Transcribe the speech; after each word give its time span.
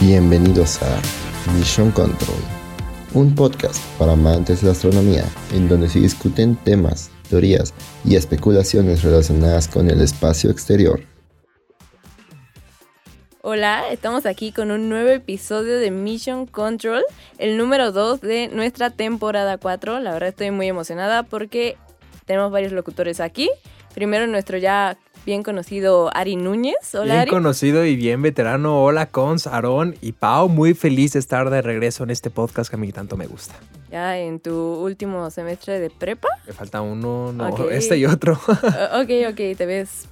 Bienvenidos 0.00 0.82
a 0.82 0.98
Mission 1.58 1.90
Control, 1.90 2.38
un 3.12 3.34
podcast 3.34 3.84
para 3.98 4.12
amantes 4.12 4.62
de 4.62 4.68
la 4.68 4.72
astronomía, 4.72 5.26
en 5.52 5.68
donde 5.68 5.90
se 5.90 6.00
discuten 6.00 6.56
temas, 6.56 7.10
teorías 7.28 7.74
y 8.02 8.16
especulaciones 8.16 9.02
relacionadas 9.02 9.68
con 9.68 9.90
el 9.90 10.00
espacio 10.00 10.50
exterior. 10.50 11.02
Hola, 13.42 13.90
estamos 13.90 14.24
aquí 14.24 14.52
con 14.52 14.70
un 14.70 14.88
nuevo 14.88 15.10
episodio 15.10 15.78
de 15.78 15.90
Mission 15.90 16.46
Control, 16.46 17.02
el 17.36 17.58
número 17.58 17.92
2 17.92 18.22
de 18.22 18.48
nuestra 18.48 18.88
temporada 18.88 19.58
4. 19.58 20.00
La 20.00 20.14
verdad 20.14 20.30
estoy 20.30 20.50
muy 20.50 20.66
emocionada 20.66 21.24
porque 21.24 21.76
tenemos 22.24 22.50
varios 22.50 22.72
locutores 22.72 23.20
aquí. 23.20 23.50
Primero 23.94 24.26
nuestro 24.26 24.56
ya 24.56 24.96
bien 25.24 25.42
conocido 25.42 26.10
Ari 26.14 26.36
Núñez. 26.36 26.94
Hola, 26.94 27.24
bien 27.24 27.28
conocido 27.28 27.84
y 27.84 27.96
bien 27.96 28.22
veterano. 28.22 28.82
Hola, 28.82 29.06
Cons, 29.06 29.46
Aarón 29.46 29.96
y 30.00 30.12
Pau. 30.12 30.48
Muy 30.48 30.74
feliz 30.74 31.12
de 31.12 31.18
estar 31.18 31.50
de 31.50 31.62
regreso 31.62 32.04
en 32.04 32.10
este 32.10 32.30
podcast 32.30 32.70
que 32.70 32.76
a 32.76 32.78
mí 32.78 32.92
tanto 32.92 33.16
me 33.16 33.26
gusta. 33.26 33.54
Ya 33.90 34.18
en 34.18 34.40
tu 34.40 34.54
último 34.54 35.30
semestre 35.30 35.80
de 35.80 35.90
prepa. 35.90 36.28
Me 36.46 36.52
falta 36.52 36.80
uno, 36.80 37.32
no, 37.32 37.70
este 37.70 37.98
y 37.98 38.06
otro. 38.06 38.34
ok, 38.44 39.10
ok, 39.30 39.56
te 39.56 39.66
ves 39.66 40.08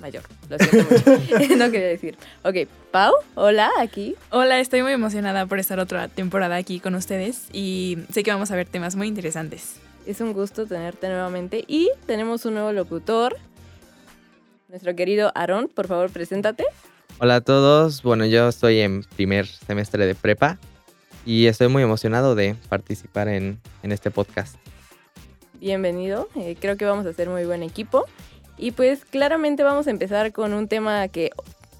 mayor. 0.00 0.22
Lo 0.50 0.58
siento 0.58 0.92
mucho. 0.92 1.56
no 1.56 1.70
quería 1.70 1.88
decir. 1.88 2.16
Ok, 2.42 2.68
Pau, 2.90 3.14
hola, 3.34 3.70
aquí. 3.78 4.16
Hola, 4.30 4.60
estoy 4.60 4.82
muy 4.82 4.92
emocionada 4.92 5.46
por 5.46 5.58
estar 5.58 5.78
otra 5.80 6.08
temporada 6.08 6.56
aquí 6.56 6.80
con 6.80 6.94
ustedes 6.94 7.48
y 7.52 7.98
sé 8.12 8.22
que 8.22 8.30
vamos 8.30 8.50
a 8.50 8.56
ver 8.56 8.66
temas 8.66 8.96
muy 8.96 9.08
interesantes. 9.08 9.76
Es 10.04 10.20
un 10.20 10.32
gusto 10.32 10.66
tenerte 10.66 11.08
nuevamente 11.08 11.64
y 11.68 11.88
tenemos 12.06 12.44
un 12.44 12.54
nuevo 12.54 12.72
locutor, 12.72 13.38
nuestro 14.72 14.96
querido 14.96 15.30
Aarón. 15.34 15.68
Por 15.68 15.86
favor, 15.86 16.10
preséntate. 16.10 16.64
Hola 17.18 17.36
a 17.36 17.40
todos. 17.42 18.02
Bueno, 18.02 18.24
yo 18.24 18.48
estoy 18.48 18.80
en 18.80 19.04
primer 19.04 19.46
semestre 19.46 20.06
de 20.06 20.14
prepa 20.14 20.58
y 21.26 21.46
estoy 21.46 21.68
muy 21.68 21.82
emocionado 21.82 22.34
de 22.34 22.56
participar 22.70 23.28
en, 23.28 23.60
este 23.82 24.10
podcast. 24.10 24.56
Bienvenido. 25.60 26.28
Eh, 26.34 26.56
creo 26.58 26.78
que 26.78 26.86
vamos 26.86 27.04
a 27.04 27.12
ser 27.12 27.28
muy 27.28 27.44
buen 27.44 27.62
equipo. 27.62 28.06
Y 28.56 28.70
pues 28.70 29.04
claramente 29.04 29.62
vamos 29.62 29.86
a 29.88 29.90
empezar 29.90 30.32
con 30.32 30.54
un 30.54 30.68
tema 30.68 31.06
que 31.08 31.30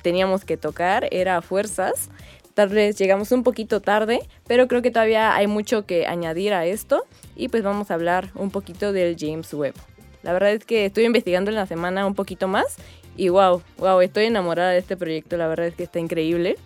teníamos 0.02 0.44
que 0.44 0.58
tocar, 0.58 1.08
era 1.10 1.40
fuerzas. 1.40 2.10
Tal 2.52 2.68
vez 2.68 2.98
llegamos 2.98 3.32
un 3.32 3.42
poquito 3.42 3.80
tarde, 3.80 4.20
pero 4.46 4.68
creo 4.68 4.82
que 4.82 4.90
todavía 4.90 5.34
hay 5.34 5.46
mucho 5.46 5.86
que 5.86 6.06
añadir 6.06 6.52
a 6.52 6.66
esto 6.66 7.06
y 7.36 7.48
pues 7.48 7.62
vamos 7.62 7.90
a 7.90 7.94
hablar 7.94 8.30
un 8.34 8.50
poquito 8.50 8.92
del 8.92 9.16
James 9.18 9.54
Webb. 9.54 9.74
La 10.22 10.32
verdad 10.32 10.52
es 10.52 10.64
que 10.64 10.86
estoy 10.86 11.04
investigando 11.04 11.50
en 11.50 11.56
la 11.56 11.66
semana 11.66 12.06
un 12.06 12.14
poquito 12.14 12.48
más 12.48 12.76
y 13.16 13.28
wow, 13.28 13.62
wow, 13.78 14.00
estoy 14.00 14.24
enamorada 14.24 14.70
de 14.70 14.78
este 14.78 14.96
proyecto, 14.96 15.36
la 15.36 15.48
verdad 15.48 15.66
es 15.66 15.74
que 15.74 15.82
está 15.82 15.98
increíble. 15.98 16.56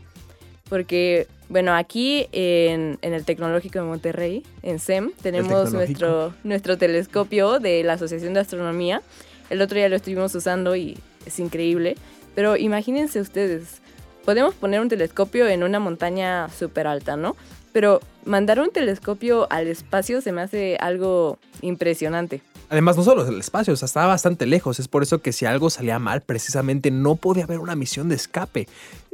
Porque, 0.69 1.29
bueno, 1.49 1.75
aquí 1.75 2.29
en, 2.33 2.99
el 3.03 3.25
Tecnológico 3.25 3.79
de 3.79 3.85
Monterrey, 3.85 4.43
en 4.63 4.81
SEM, 4.81 5.13
tenemos 5.23 5.73
nuestro, 5.73 6.35
nuestro 6.43 6.77
telescopio 6.77 7.61
de 7.61 7.85
la 7.85 7.95
Asociación 7.95 8.35
de 8.35 8.41
Astronomía. 8.41 9.01
El 9.49 9.63
otro 9.63 9.77
día 9.77 9.89
lo 9.89 9.97
estuvimos 9.97 10.35
usando 10.35 10.75
y 10.75 10.99
es 11.25 11.39
increíble. 11.39 11.97
Pero 12.35 12.57
imagínense 12.57 13.21
ustedes, 13.21 13.81
podemos 14.25 14.55
poner 14.55 14.81
un 14.81 14.89
telescopio 14.89 15.47
en 15.49 15.63
una 15.63 15.79
montaña 15.79 16.49
súper 16.49 16.89
alta, 16.89 17.17
¿no? 17.17 17.37
Pero 17.73 18.01
mandar 18.25 18.59
un 18.59 18.71
telescopio 18.71 19.47
al 19.51 19.69
espacio 19.69 20.21
se 20.21 20.33
me 20.33 20.43
hace 20.43 20.77
algo 20.81 21.39
impresionante. 21.63 22.43
Además, 22.69 22.97
no 22.97 23.05
solo 23.05 23.27
el 23.27 23.39
espacio, 23.39 23.73
o 23.73 23.77
sea, 23.77 23.87
estaba 23.87 24.07
bastante 24.07 24.47
lejos. 24.47 24.81
Es 24.81 24.89
por 24.89 25.03
eso 25.03 25.21
que 25.21 25.33
si 25.33 25.47
algo 25.47 25.71
salía 25.71 25.99
mal, 25.99 26.21
precisamente 26.23 26.91
no 26.91 27.17
podía 27.17 27.45
haber 27.45 27.61
una 27.61 27.77
misión 27.77 28.09
de 28.09 28.17
escape. 28.17 28.67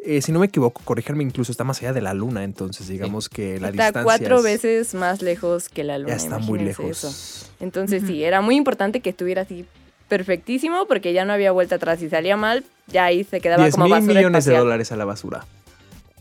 Eh, 0.05 0.21
si 0.23 0.33
no 0.33 0.41
me 0.41 0.47
equivoco, 0.47 0.81
corrigerme, 0.85 1.23
incluso 1.23 1.53
está 1.53 1.63
más 1.63 1.81
allá 1.81 1.93
de 1.93 2.01
la 2.01 2.13
luna, 2.13 2.43
entonces 2.43 2.89
digamos 2.89 3.29
que 3.29 3.61
la 3.61 3.69
está 3.69 3.85
distancia. 3.85 4.03
cuatro 4.03 4.43
veces 4.43 4.95
más 4.95 5.23
lejos 5.23 5.69
que 5.69 5.85
la 5.85 5.99
luna. 5.99 6.11
Ya 6.11 6.17
está 6.17 6.39
muy 6.39 6.59
lejos. 6.59 7.51
Entonces, 7.61 8.03
sí, 8.07 8.25
era 8.25 8.41
muy 8.41 8.57
importante 8.57 9.01
que 9.01 9.11
estuviera 9.11 9.43
así 9.43 9.65
perfectísimo 10.09 10.87
porque 10.87 11.13
ya 11.13 11.25
no 11.25 11.33
había 11.33 11.53
vuelta 11.53 11.77
atrás. 11.77 12.01
Si 12.01 12.09
salía 12.09 12.37
mal, 12.37 12.65
ya 12.89 13.05
ahí 13.05 13.23
se 13.23 13.41
quedaba 13.41 13.71
como 13.71 13.89
basura. 13.89 14.01
mil 14.01 14.17
millones 14.17 14.45
de 14.45 14.57
dólares 14.57 14.91
a 14.91 14.97
la 14.97 15.05
basura 15.05 15.47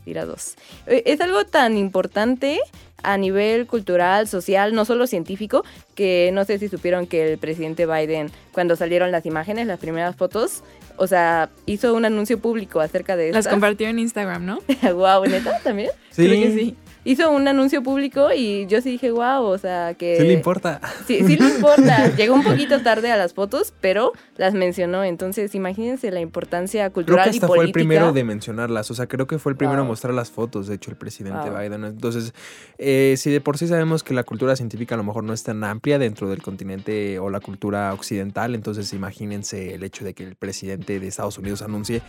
tira 0.04 0.26
dos. 0.26 0.56
Eh, 0.88 1.04
es 1.06 1.22
algo 1.22 1.46
tan 1.46 1.78
importante 1.78 2.60
a 3.04 3.18
nivel 3.18 3.68
cultural, 3.68 4.28
social, 4.28 4.74
no 4.74 4.86
solo 4.86 5.08
científico, 5.08 5.64
que 5.96 6.32
no 6.34 6.46
sé 6.46 6.60
si 6.60 6.68
supieron 6.68 7.08
que 7.08 7.34
el 7.34 7.38
presidente 7.38 7.86
Biden, 7.86 8.32
cuando 8.52 8.76
salieron 8.76 9.12
las 9.12 9.26
imágenes, 9.26 9.68
las 9.68 9.80
primeras 9.80 10.16
fotos, 10.16 10.64
o 10.98 11.08
sea, 11.08 11.50
hizo 11.66 11.94
un 11.94 12.06
anuncio 12.06 12.40
público 12.40 12.80
acerca 12.80 13.16
de 13.16 13.30
eso. 13.30 13.38
Las 13.38 13.48
compartió 13.48 13.88
en 13.88 14.00
Instagram, 14.00 14.46
¿no? 14.46 14.60
wow, 14.94 15.26
¿neta? 15.26 15.60
¿También? 15.60 15.90
Sí. 16.12 16.28
Creo 16.28 16.44
que 16.44 16.52
sí 16.54 16.78
hizo 17.04 17.32
un 17.32 17.48
anuncio 17.48 17.82
público 17.84 18.30
y 18.36 18.68
yo 18.68 18.82
sí 18.82 18.92
dije, 18.92 19.12
wow, 19.12 19.44
o 19.44 19.58
sea, 19.58 19.94
que... 19.96 20.18
Sí 20.18 20.24
le 20.24 20.34
importa. 20.34 20.80
Sí, 21.08 21.20
sí 21.26 21.36
le 21.36 21.48
importa. 21.48 22.08
Llegó 22.16 22.36
un 22.36 22.44
poquito 22.44 22.82
tarde 22.82 23.12
a 23.12 23.18
las 23.18 23.34
fotos, 23.34 23.74
pero 23.82 24.14
las 24.38 24.54
mencionó. 24.54 25.04
Entonces, 25.04 25.56
imagínense 25.56 26.12
la 26.12 26.20
importancia 26.20 26.90
cultural 26.90 27.24
creo 27.24 27.32
que 27.32 27.38
hasta 27.38 27.48
fue 27.48 27.66
el 27.66 27.72
primero 27.72 28.14
de 28.14 28.24
mencionarlas. 28.24 28.92
O 28.92 28.94
sea, 28.94 29.08
creo 29.08 29.28
que 29.28 29.40
fue 29.40 29.54
el 29.54 29.58
primero 29.58 29.82
a 29.82 29.84
mostrar 29.84 30.14
las 30.14 30.32
fotos, 30.32 30.68
de 30.68 30.76
hecho, 30.76 30.92
el 30.92 30.98
presidente 30.98 31.50
Biden. 31.50 31.84
Entonces, 31.86 32.34
eh, 32.78 33.16
si 33.18 33.32
de 33.32 33.42
por 33.42 33.58
sí 33.58 33.68
sabemos 33.68 34.04
que 34.04 34.14
la 34.14 34.24
cultura 34.24 34.56
científica 34.56 34.96
a 34.96 34.98
lo 34.98 35.04
mejor 35.04 35.24
no 35.24 35.34
es 35.34 35.44
tan 35.44 35.64
amplia 35.64 35.98
dentro 35.98 36.30
del 36.30 36.42
continente 36.42 37.20
o 37.20 37.30
la 37.30 37.40
cultura 37.40 37.94
occidental, 37.94 38.56
entonces 38.56 38.94
imagínense 38.94 39.76
el 39.76 39.84
hecho 39.84 40.06
de 40.06 40.14
que 40.14 40.24
el 40.24 40.36
presidente 40.36 41.00
de 41.00 41.08
Estados 41.08 41.38
Unidos 41.38 41.62
anuncie 41.62 42.02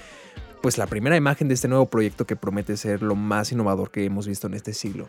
pues 0.62 0.78
la 0.78 0.86
primera 0.86 1.16
imagen 1.16 1.48
de 1.48 1.54
este 1.54 1.68
nuevo 1.68 1.86
proyecto 1.86 2.24
que 2.24 2.36
promete 2.36 2.76
ser 2.76 3.02
lo 3.02 3.16
más 3.16 3.52
innovador 3.52 3.90
que 3.90 4.04
hemos 4.04 4.26
visto 4.26 4.46
en 4.46 4.54
este 4.54 4.72
siglo. 4.72 5.08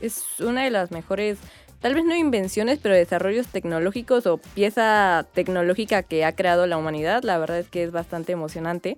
Es 0.00 0.22
una 0.40 0.64
de 0.64 0.70
las 0.70 0.90
mejores, 0.90 1.38
tal 1.80 1.94
vez 1.94 2.04
no 2.04 2.14
invenciones, 2.14 2.78
pero 2.80 2.94
desarrollos 2.94 3.46
tecnológicos 3.46 4.26
o 4.26 4.36
pieza 4.38 5.26
tecnológica 5.32 6.02
que 6.02 6.24
ha 6.24 6.36
creado 6.36 6.66
la 6.66 6.76
humanidad. 6.76 7.22
La 7.22 7.38
verdad 7.38 7.58
es 7.60 7.68
que 7.68 7.82
es 7.82 7.90
bastante 7.90 8.32
emocionante. 8.32 8.96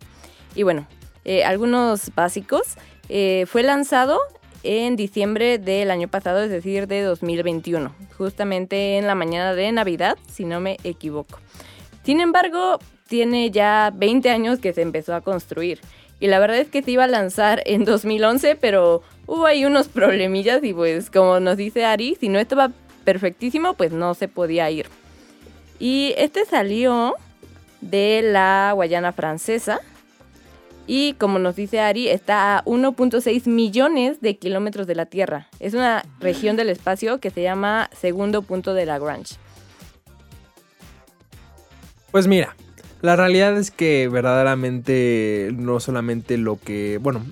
Y 0.56 0.64
bueno, 0.64 0.86
eh, 1.24 1.44
algunos 1.44 2.12
básicos. 2.14 2.62
Eh, 3.08 3.44
fue 3.46 3.62
lanzado 3.62 4.18
en 4.62 4.96
diciembre 4.96 5.58
del 5.58 5.90
año 5.90 6.08
pasado, 6.08 6.42
es 6.42 6.50
decir, 6.50 6.88
de 6.88 7.02
2021, 7.02 7.94
justamente 8.16 8.96
en 8.96 9.06
la 9.06 9.14
mañana 9.14 9.54
de 9.54 9.70
Navidad, 9.72 10.16
si 10.32 10.44
no 10.44 10.58
me 10.58 10.78
equivoco. 10.84 11.38
Sin 12.04 12.20
embargo, 12.20 12.78
tiene 13.08 13.50
ya 13.50 13.92
20 13.94 14.30
años 14.30 14.58
que 14.58 14.72
se 14.72 14.82
empezó 14.82 15.14
a 15.14 15.20
construir. 15.20 15.80
Y 16.20 16.28
la 16.28 16.38
verdad 16.38 16.58
es 16.58 16.68
que 16.68 16.82
se 16.82 16.92
iba 16.92 17.04
a 17.04 17.08
lanzar 17.08 17.62
en 17.66 17.84
2011, 17.84 18.56
pero 18.56 19.02
hubo 19.26 19.46
ahí 19.46 19.64
unos 19.64 19.88
problemillas 19.88 20.62
y 20.62 20.72
pues 20.72 21.10
como 21.10 21.40
nos 21.40 21.56
dice 21.56 21.84
Ari, 21.84 22.16
si 22.18 22.28
no 22.28 22.38
estaba 22.38 22.70
perfectísimo, 23.04 23.74
pues 23.74 23.92
no 23.92 24.14
se 24.14 24.28
podía 24.28 24.70
ir. 24.70 24.86
Y 25.78 26.14
este 26.16 26.44
salió 26.44 27.16
de 27.80 28.22
la 28.22 28.72
Guayana 28.74 29.12
francesa. 29.12 29.80
Y 30.86 31.14
como 31.14 31.38
nos 31.38 31.56
dice 31.56 31.80
Ari, 31.80 32.08
está 32.08 32.58
a 32.58 32.64
1.6 32.64 33.46
millones 33.48 34.20
de 34.20 34.36
kilómetros 34.36 34.86
de 34.86 34.94
la 34.94 35.06
Tierra. 35.06 35.48
Es 35.58 35.72
una 35.72 36.04
región 36.20 36.56
del 36.56 36.68
espacio 36.68 37.20
que 37.20 37.30
se 37.30 37.42
llama 37.42 37.88
segundo 37.98 38.42
punto 38.42 38.74
de 38.74 38.84
Lagrange. 38.84 39.36
Pues 42.14 42.28
mira, 42.28 42.54
la 43.02 43.16
realidad 43.16 43.58
es 43.58 43.72
que 43.72 44.06
verdaderamente 44.06 45.50
no 45.52 45.80
solamente 45.80 46.38
lo 46.38 46.60
que, 46.60 47.00
bueno, 47.02 47.24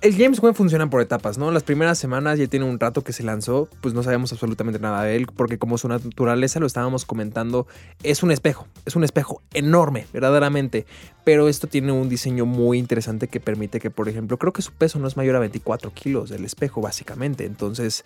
el 0.00 0.16
James 0.16 0.42
Webb 0.42 0.56
funciona 0.56 0.90
por 0.90 1.00
etapas, 1.00 1.38
¿no? 1.38 1.52
Las 1.52 1.62
primeras 1.62 1.96
semanas 1.96 2.40
ya 2.40 2.48
tiene 2.48 2.66
un 2.66 2.80
rato 2.80 3.04
que 3.04 3.12
se 3.12 3.22
lanzó, 3.22 3.68
pues 3.82 3.94
no 3.94 4.02
sabemos 4.02 4.32
absolutamente 4.32 4.80
nada 4.80 5.04
de 5.04 5.14
él, 5.14 5.28
porque 5.28 5.58
como 5.58 5.78
su 5.78 5.86
naturaleza, 5.86 6.58
lo 6.58 6.66
estábamos 6.66 7.04
comentando, 7.04 7.68
es 8.02 8.24
un 8.24 8.32
espejo, 8.32 8.66
es 8.84 8.96
un 8.96 9.04
espejo 9.04 9.42
enorme, 9.52 10.08
verdaderamente, 10.12 10.86
pero 11.22 11.46
esto 11.46 11.68
tiene 11.68 11.92
un 11.92 12.08
diseño 12.08 12.46
muy 12.46 12.78
interesante 12.78 13.28
que 13.28 13.38
permite 13.38 13.78
que, 13.78 13.92
por 13.92 14.08
ejemplo, 14.08 14.40
creo 14.40 14.52
que 14.52 14.62
su 14.62 14.72
peso 14.72 14.98
no 14.98 15.06
es 15.06 15.16
mayor 15.16 15.36
a 15.36 15.38
24 15.38 15.94
kilos 15.94 16.30
del 16.30 16.44
espejo, 16.44 16.80
básicamente, 16.80 17.44
entonces 17.44 18.04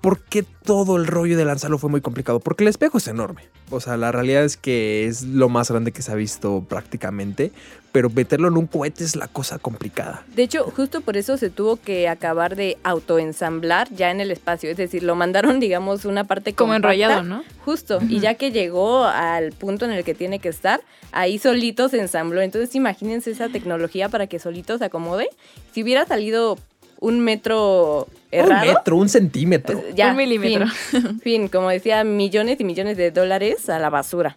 ¿Por 0.00 0.20
qué, 0.20 0.44
todo 0.64 0.96
el 0.96 1.06
rollo 1.06 1.36
de 1.36 1.44
lanzarlo 1.44 1.78
fue 1.78 1.90
muy 1.90 2.00
complicado? 2.00 2.40
Porque 2.40 2.64
el 2.64 2.68
espejo 2.68 2.98
es 2.98 3.06
enorme. 3.08 3.42
O 3.70 3.80
sea, 3.80 3.96
la 3.96 4.10
realidad 4.10 4.44
es 4.44 4.56
que 4.56 5.06
es 5.06 5.22
lo 5.22 5.48
más 5.48 5.70
grande 5.70 5.92
que 5.92 6.02
se 6.02 6.10
ha 6.10 6.14
visto 6.14 6.64
prácticamente, 6.68 7.52
pero 7.92 8.10
meterlo 8.10 8.48
en 8.48 8.56
un 8.56 8.66
cohete 8.66 9.04
es 9.04 9.16
la 9.16 9.28
cosa 9.28 9.58
complicada. 9.58 10.24
De 10.34 10.42
hecho, 10.42 10.64
justo 10.64 11.02
por 11.02 11.16
eso 11.16 11.36
se 11.36 11.50
tuvo 11.50 11.76
que 11.76 12.08
acabar 12.08 12.56
de 12.56 12.78
autoensamblar 12.84 13.88
ya 13.92 14.10
en 14.10 14.20
el 14.20 14.30
espacio. 14.30 14.70
Es 14.70 14.76
decir, 14.76 15.02
lo 15.02 15.14
mandaron, 15.14 15.60
digamos, 15.60 16.04
una 16.04 16.24
parte 16.24 16.52
como 16.52 16.74
enrollado, 16.74 17.22
¿no? 17.22 17.44
Justo. 17.64 17.98
Y 18.08 18.20
ya 18.20 18.34
que 18.34 18.50
llegó 18.50 19.04
al 19.04 19.52
punto 19.52 19.84
en 19.84 19.92
el 19.92 20.04
que 20.04 20.14
tiene 20.14 20.38
que 20.38 20.48
estar, 20.48 20.80
ahí 21.12 21.38
solito 21.38 21.88
se 21.88 22.00
ensambló. 22.00 22.40
Entonces, 22.40 22.74
imagínense 22.74 23.30
esa 23.30 23.48
tecnología 23.48 24.08
para 24.08 24.26
que 24.26 24.38
solito 24.38 24.78
se 24.78 24.84
acomode. 24.84 25.28
Si 25.72 25.82
hubiera 25.82 26.06
salido 26.06 26.56
un 27.00 27.20
metro 27.20 28.06
errado. 28.30 28.68
Un 28.68 28.74
metro, 28.74 28.96
un 28.96 29.08
centímetro. 29.08 29.78
Eh, 29.78 29.92
ya, 29.94 30.10
un 30.10 30.16
milímetro. 30.16 30.66
Fin, 31.22 31.48
como 31.48 31.70
decía, 31.70 32.04
millones 32.04 32.60
y 32.60 32.64
millones 32.64 32.96
de 32.96 33.10
dólares 33.10 33.68
a 33.68 33.78
la 33.78 33.90
basura. 33.90 34.36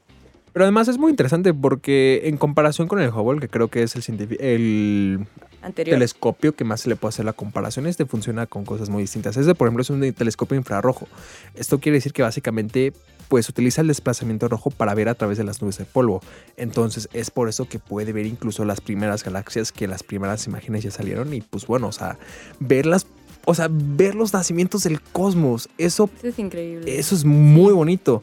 Pero 0.53 0.65
además 0.65 0.87
es 0.87 0.97
muy 0.97 1.11
interesante 1.11 1.53
porque 1.53 2.21
en 2.25 2.37
comparación 2.37 2.87
con 2.87 2.99
el 2.99 3.09
Hubble, 3.09 3.39
que 3.39 3.47
creo 3.47 3.69
que 3.69 3.83
es 3.83 3.95
el, 3.95 4.37
el 4.39 5.25
Anterior. 5.61 5.95
telescopio 5.95 6.53
que 6.55 6.65
más 6.65 6.81
se 6.81 6.89
le 6.89 6.97
puede 6.97 7.09
hacer 7.09 7.23
la 7.25 7.33
comparación. 7.33 7.87
Este 7.87 8.05
funciona 8.05 8.47
con 8.47 8.65
cosas 8.65 8.89
muy 8.89 9.03
distintas. 9.03 9.37
Este, 9.37 9.55
por 9.55 9.67
ejemplo, 9.67 9.81
es 9.81 9.89
un 9.89 10.13
telescopio 10.13 10.57
infrarrojo. 10.57 11.07
Esto 11.55 11.79
quiere 11.79 11.97
decir 11.97 12.11
que 12.11 12.21
básicamente 12.21 12.91
pues 13.31 13.48
utiliza 13.48 13.80
el 13.80 13.88
desplazamiento 13.88 14.50
rojo 14.50 14.72
para 14.72 14.94
ver 14.94 15.07
a 15.07 15.16
través 15.16 15.38
de 15.38 15.45
las 15.45 15.62
nubes 15.62 15.78
de 15.78 15.86
polvo. 15.86 16.19
Entonces 16.57 17.07
es 17.13 17.31
por 17.31 17.48
eso 17.48 17.63
que 17.63 17.80
puede 17.80 18.12
ver 18.12 18.25
incluso 18.25 18.66
las 18.66 18.81
primeras 18.81 19.24
galaxias 19.24 19.72
que 19.72 19.88
las 19.88 20.04
primeras 20.04 20.48
imágenes 20.48 20.83
ya 20.83 20.92
salieron 20.92 21.33
y 21.33 21.39
pues 21.39 21.66
bueno, 21.66 21.88
o 21.88 21.92
sea, 21.94 22.18
verlas, 22.60 23.07
o 23.45 23.54
sea, 23.54 23.69
ver 23.72 24.16
los 24.16 24.33
nacimientos 24.33 24.83
del 24.83 25.00
cosmos, 25.00 25.69
eso, 25.78 26.10
Eso 26.18 26.28
es 26.28 26.39
increíble. 26.39 27.00
eso 27.00 27.16
es 27.16 27.24
muy 27.24 27.72
bonito. 27.72 28.22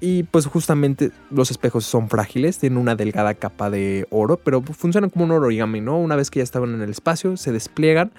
Y 0.00 0.22
pues 0.22 0.46
justamente 0.46 1.10
los 1.30 1.50
espejos 1.50 1.84
son 1.84 2.08
frágiles, 2.08 2.56
tienen 2.56 2.78
una 2.78 2.96
delgada 2.96 3.34
capa 3.34 3.68
de 3.68 4.06
oro, 4.08 4.38
pero 4.38 4.62
funcionan 4.62 5.10
como 5.10 5.26
un 5.26 5.32
origami, 5.32 5.82
¿no? 5.82 5.98
Una 5.98 6.16
vez 6.16 6.30
que 6.30 6.38
ya 6.38 6.44
estaban 6.44 6.72
en 6.72 6.80
el 6.80 6.88
espacio, 6.88 7.36
se 7.36 7.52
despliegan 7.52 8.10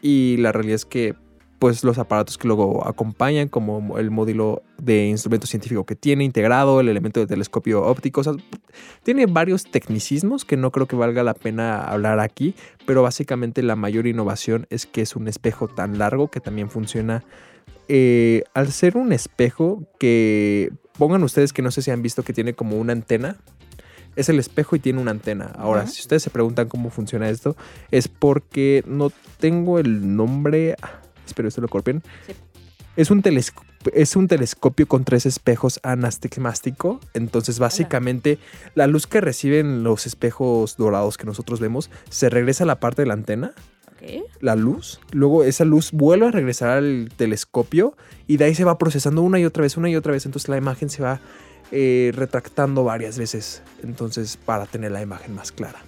y 0.00 0.38
la 0.38 0.50
realidad 0.50 0.76
es 0.76 0.86
que 0.86 1.14
pues 1.64 1.82
los 1.82 1.96
aparatos 1.96 2.36
que 2.36 2.46
luego 2.46 2.86
acompañan, 2.86 3.48
como 3.48 3.96
el 3.96 4.10
módulo 4.10 4.62
de 4.76 5.06
instrumento 5.06 5.46
científico 5.46 5.86
que 5.86 5.96
tiene 5.96 6.22
integrado, 6.22 6.78
el 6.78 6.90
elemento 6.90 7.20
de 7.20 7.26
telescopio 7.26 7.82
óptico, 7.82 8.20
o 8.20 8.24
sea, 8.24 8.34
tiene 9.02 9.24
varios 9.24 9.64
tecnicismos 9.64 10.44
que 10.44 10.58
no 10.58 10.70
creo 10.70 10.84
que 10.84 10.94
valga 10.94 11.22
la 11.22 11.32
pena 11.32 11.80
hablar 11.80 12.20
aquí, 12.20 12.54
pero 12.84 13.02
básicamente 13.02 13.62
la 13.62 13.76
mayor 13.76 14.06
innovación 14.06 14.66
es 14.68 14.84
que 14.84 15.00
es 15.00 15.16
un 15.16 15.26
espejo 15.26 15.66
tan 15.66 15.96
largo 15.96 16.30
que 16.30 16.38
también 16.38 16.68
funciona 16.68 17.24
eh, 17.88 18.42
al 18.52 18.70
ser 18.70 18.98
un 18.98 19.14
espejo 19.14 19.84
que 19.98 20.70
pongan 20.98 21.22
ustedes 21.22 21.54
que 21.54 21.62
no 21.62 21.70
sé 21.70 21.80
si 21.80 21.90
han 21.90 22.02
visto 22.02 22.24
que 22.24 22.34
tiene 22.34 22.52
como 22.52 22.76
una 22.76 22.92
antena. 22.92 23.38
Es 24.16 24.28
el 24.28 24.38
espejo 24.38 24.76
y 24.76 24.80
tiene 24.80 25.00
una 25.00 25.12
antena. 25.12 25.46
Ahora, 25.56 25.86
si 25.86 26.02
ustedes 26.02 26.22
se 26.22 26.28
preguntan 26.28 26.68
cómo 26.68 26.90
funciona 26.90 27.30
esto, 27.30 27.56
es 27.90 28.06
porque 28.06 28.84
no 28.86 29.10
tengo 29.38 29.78
el 29.78 30.14
nombre. 30.14 30.76
Espero 31.26 31.48
esto 31.48 31.60
lo 31.60 31.68
copien. 31.68 32.02
Sí. 32.26 32.34
Es 32.96 33.10
un, 33.10 33.22
es 33.92 34.16
un 34.16 34.28
telescopio 34.28 34.86
con 34.86 35.04
tres 35.04 35.26
espejos 35.26 35.80
anastigmático. 35.82 37.00
Entonces, 37.12 37.58
básicamente, 37.58 38.38
la 38.74 38.86
luz 38.86 39.06
que 39.06 39.20
reciben 39.20 39.82
los 39.82 40.06
espejos 40.06 40.76
dorados 40.76 41.16
que 41.16 41.26
nosotros 41.26 41.58
vemos 41.58 41.90
se 42.08 42.30
regresa 42.30 42.64
a 42.64 42.66
la 42.68 42.78
parte 42.78 43.02
de 43.02 43.06
la 43.06 43.14
antena 43.14 43.52
Ok. 43.96 44.24
la 44.40 44.54
luz, 44.54 45.00
luego 45.12 45.44
esa 45.44 45.64
luz 45.64 45.90
vuelve 45.92 46.26
a 46.26 46.30
regresar 46.30 46.70
al 46.70 47.10
telescopio 47.16 47.96
y 48.26 48.36
de 48.36 48.44
ahí 48.46 48.54
se 48.54 48.64
va 48.64 48.78
procesando 48.78 49.22
una 49.22 49.38
y 49.40 49.44
otra 49.44 49.62
vez, 49.62 49.76
una 49.76 49.88
y 49.90 49.96
otra 49.96 50.12
vez, 50.12 50.26
entonces 50.26 50.48
la 50.48 50.56
imagen 50.56 50.88
se 50.90 51.02
va 51.02 51.20
eh, 51.72 52.12
retractando 52.14 52.84
varias 52.84 53.18
veces, 53.18 53.62
entonces 53.82 54.36
para 54.36 54.66
tener 54.66 54.92
la 54.92 55.00
imagen 55.02 55.34
más 55.34 55.52
clara. 55.52 55.80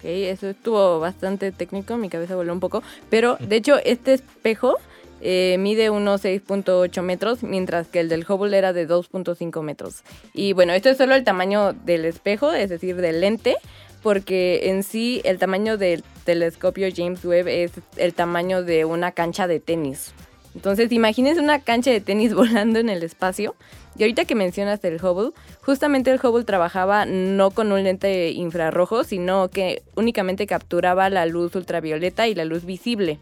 Ok, 0.00 0.06
eso 0.06 0.48
estuvo 0.48 0.98
bastante 0.98 1.52
técnico, 1.52 1.98
mi 1.98 2.08
cabeza 2.08 2.34
voló 2.34 2.54
un 2.54 2.60
poco. 2.60 2.82
Pero 3.10 3.36
de 3.38 3.56
hecho, 3.56 3.76
este 3.84 4.14
espejo 4.14 4.76
eh, 5.20 5.56
mide 5.58 5.90
unos 5.90 6.24
6.8 6.24 7.02
metros, 7.02 7.42
mientras 7.42 7.86
que 7.88 8.00
el 8.00 8.08
del 8.08 8.24
Hubble 8.26 8.56
era 8.56 8.72
de 8.72 8.88
2.5 8.88 9.62
metros. 9.62 10.02
Y 10.32 10.54
bueno, 10.54 10.72
esto 10.72 10.88
es 10.88 10.96
solo 10.96 11.14
el 11.14 11.24
tamaño 11.24 11.74
del 11.74 12.06
espejo, 12.06 12.50
es 12.50 12.70
decir, 12.70 12.96
del 12.96 13.20
lente, 13.20 13.56
porque 14.02 14.70
en 14.70 14.84
sí 14.84 15.20
el 15.24 15.38
tamaño 15.38 15.76
del 15.76 16.02
telescopio 16.24 16.88
James 16.94 17.22
Webb 17.22 17.48
es 17.48 17.72
el 17.98 18.14
tamaño 18.14 18.62
de 18.62 18.86
una 18.86 19.12
cancha 19.12 19.46
de 19.46 19.60
tenis. 19.60 20.14
Entonces, 20.54 20.90
imagínense 20.92 21.42
una 21.42 21.60
cancha 21.60 21.90
de 21.90 22.00
tenis 22.00 22.32
volando 22.34 22.78
en 22.78 22.88
el 22.88 23.02
espacio. 23.02 23.54
Y 23.96 24.02
ahorita 24.02 24.24
que 24.24 24.34
mencionas 24.34 24.82
el 24.84 25.04
Hubble, 25.04 25.32
justamente 25.62 26.10
el 26.10 26.20
Hubble 26.22 26.44
trabajaba 26.44 27.06
no 27.06 27.50
con 27.50 27.72
un 27.72 27.82
lente 27.82 28.30
infrarrojo, 28.30 29.04
sino 29.04 29.48
que 29.48 29.82
únicamente 29.96 30.46
capturaba 30.46 31.10
la 31.10 31.26
luz 31.26 31.54
ultravioleta 31.54 32.28
y 32.28 32.34
la 32.34 32.44
luz 32.44 32.64
visible. 32.64 33.18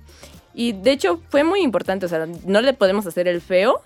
Y 0.55 0.73
de 0.73 0.93
hecho 0.93 1.21
fue 1.31 1.45
muy 1.45 1.63
importante, 1.63 2.07
o 2.07 2.09
sea, 2.09 2.27
no 2.45 2.61
le 2.61 2.75
podemos 2.75 3.07
hacer 3.07 3.29
el 3.29 3.41
feo, 3.41 3.81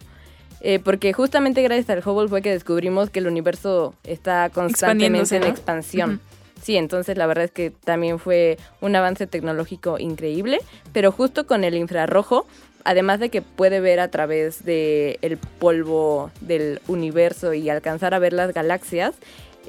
eh, 0.61 0.79
porque 0.79 1.12
justamente 1.12 1.62
gracias 1.62 1.90
al 1.90 2.08
Hubble 2.08 2.29
fue 2.29 2.40
que 2.40 2.50
descubrimos 2.50 3.11
que 3.11 3.19
el 3.19 3.26
universo 3.26 3.94
está 4.05 4.49
constantemente 4.50 5.37
en 5.37 5.43
¿no? 5.43 5.49
expansión. 5.49 6.20
Sí, 6.62 6.76
entonces 6.76 7.19
la 7.19 7.26
verdad 7.26 7.44
es 7.44 7.50
que 7.50 7.70
también 7.70 8.20
fue 8.20 8.56
un 8.81 8.94
avance 8.94 9.26
tecnológico 9.26 9.99
increíble, 9.99 10.61
pero 10.93 11.11
justo 11.11 11.44
con 11.44 11.64
el 11.64 11.75
infrarrojo, 11.75 12.46
además 12.84 13.20
de 13.20 13.29
que 13.29 13.43
puede 13.43 13.81
ver 13.81 14.00
a 14.00 14.08
través 14.08 14.64
del 14.64 15.19
el 15.23 15.37
polvo 15.37 16.31
del 16.40 16.81
universo 16.88 17.55
y 17.55 17.69
alcanzar 17.70 18.14
a 18.14 18.19
ver 18.19 18.32
las 18.32 18.52
galaxias, 18.52 19.14